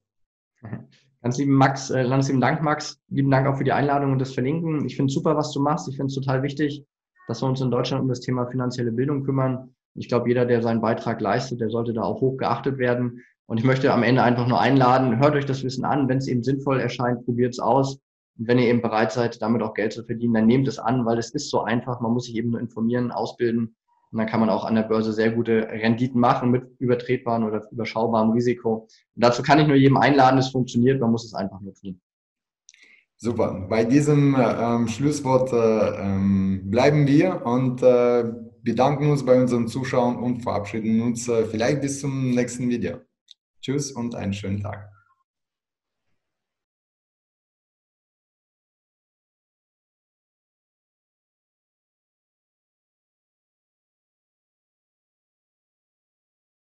Ganz 1.21 1.39
lieben 1.39 1.53
Max, 1.53 1.89
äh, 1.89 2.07
ganz 2.07 2.27
lieben 2.27 2.39
Dank, 2.39 2.61
Max. 2.61 2.99
Lieben 3.09 3.31
Dank 3.31 3.47
auch 3.47 3.57
für 3.57 3.63
die 3.63 3.71
Einladung 3.71 4.11
und 4.11 4.19
das 4.19 4.35
Verlinken. 4.35 4.85
Ich 4.85 4.95
finde 4.95 5.11
super, 5.11 5.35
was 5.35 5.51
du 5.51 5.59
machst. 5.59 5.88
Ich 5.89 5.95
finde 5.95 6.09
es 6.09 6.13
total 6.13 6.43
wichtig, 6.43 6.85
dass 7.27 7.41
wir 7.41 7.47
uns 7.47 7.61
in 7.61 7.71
Deutschland 7.71 8.03
um 8.03 8.09
das 8.09 8.19
Thema 8.19 8.45
finanzielle 8.45 8.91
Bildung 8.91 9.23
kümmern. 9.23 9.73
Ich 9.95 10.10
glaube, 10.10 10.27
jeder, 10.27 10.45
der 10.45 10.62
seinen 10.62 10.81
Beitrag 10.81 11.21
leistet, 11.21 11.62
der 11.62 11.69
sollte 11.69 11.93
da 11.93 12.03
auch 12.03 12.21
hoch 12.21 12.38
geachtet 12.38 12.77
werden. 12.77 13.21
Und 13.47 13.58
ich 13.58 13.63
möchte 13.63 13.93
am 13.93 14.03
Ende 14.03 14.23
einfach 14.23 14.47
nur 14.47 14.60
einladen, 14.60 15.19
hört 15.19 15.36
euch 15.36 15.45
das 15.45 15.63
Wissen 15.63 15.86
an. 15.86 16.10
Wenn 16.10 16.17
es 16.17 16.27
eben 16.27 16.43
sinnvoll 16.43 16.79
erscheint, 16.79 17.23
probiert 17.25 17.53
es 17.53 17.60
aus. 17.60 17.99
Und 18.38 18.47
wenn 18.47 18.60
ihr 18.60 18.67
eben 18.67 18.81
bereit 18.81 19.12
seid, 19.12 19.41
damit 19.41 19.62
auch 19.62 19.73
Geld 19.73 19.93
zu 19.93 20.03
verdienen, 20.03 20.34
dann 20.34 20.47
nehmt 20.47 20.67
es 20.67 20.79
an, 20.79 21.05
weil 21.05 21.17
es 21.17 21.31
ist 21.31 21.49
so 21.49 21.62
einfach. 21.62 22.01
Man 22.01 22.12
muss 22.12 22.25
sich 22.25 22.36
eben 22.36 22.51
nur 22.51 22.60
informieren, 22.60 23.12
ausbilden. 23.12 23.75
Und 24.12 24.19
dann 24.19 24.27
kann 24.27 24.39
man 24.39 24.49
auch 24.49 24.65
an 24.65 24.75
der 24.75 24.84
Börse 24.84 25.13
sehr 25.13 25.31
gute 25.31 25.67
Renditen 25.69 26.19
machen 26.19 26.51
mit 26.51 26.63
übertretbarem 26.79 27.43
oder 27.43 27.63
überschaubarem 27.71 28.31
Risiko. 28.31 28.88
Und 29.15 29.23
dazu 29.23 29.43
kann 29.43 29.60
ich 29.60 29.67
nur 29.67 29.75
jedem 29.75 29.97
einladen, 29.97 30.38
es 30.38 30.49
funktioniert, 30.49 30.99
man 30.99 31.12
muss 31.12 31.25
es 31.25 31.34
einfach 31.34 31.60
nur 31.62 31.73
tun. 31.73 31.99
Super. 33.17 33.65
Bei 33.69 33.86
diesem 33.86 34.36
ähm, 34.38 34.88
Schlusswort 34.88 35.51
äh, 35.53 36.01
ähm, 36.01 36.62
bleiben 36.65 37.08
wir 37.08 37.45
und 37.45 37.81
äh, 37.81 38.25
bedanken 38.65 39.12
uns 39.12 39.23
bei 39.23 39.39
unseren 39.39 39.67
Zuschauern 39.67 40.17
und 40.17 40.41
verabschieden 40.41 40.99
uns 41.01 41.30
äh, 41.30 41.45
vielleicht 41.45 41.82
bis 41.82 42.01
zum 42.01 42.32
nächsten 42.32 42.67
Video. 42.67 42.97
Tschüss 43.62 43.91
und 43.91 44.15
einen 44.15 44.34
schönen 44.34 44.62
Tag. 44.62 44.94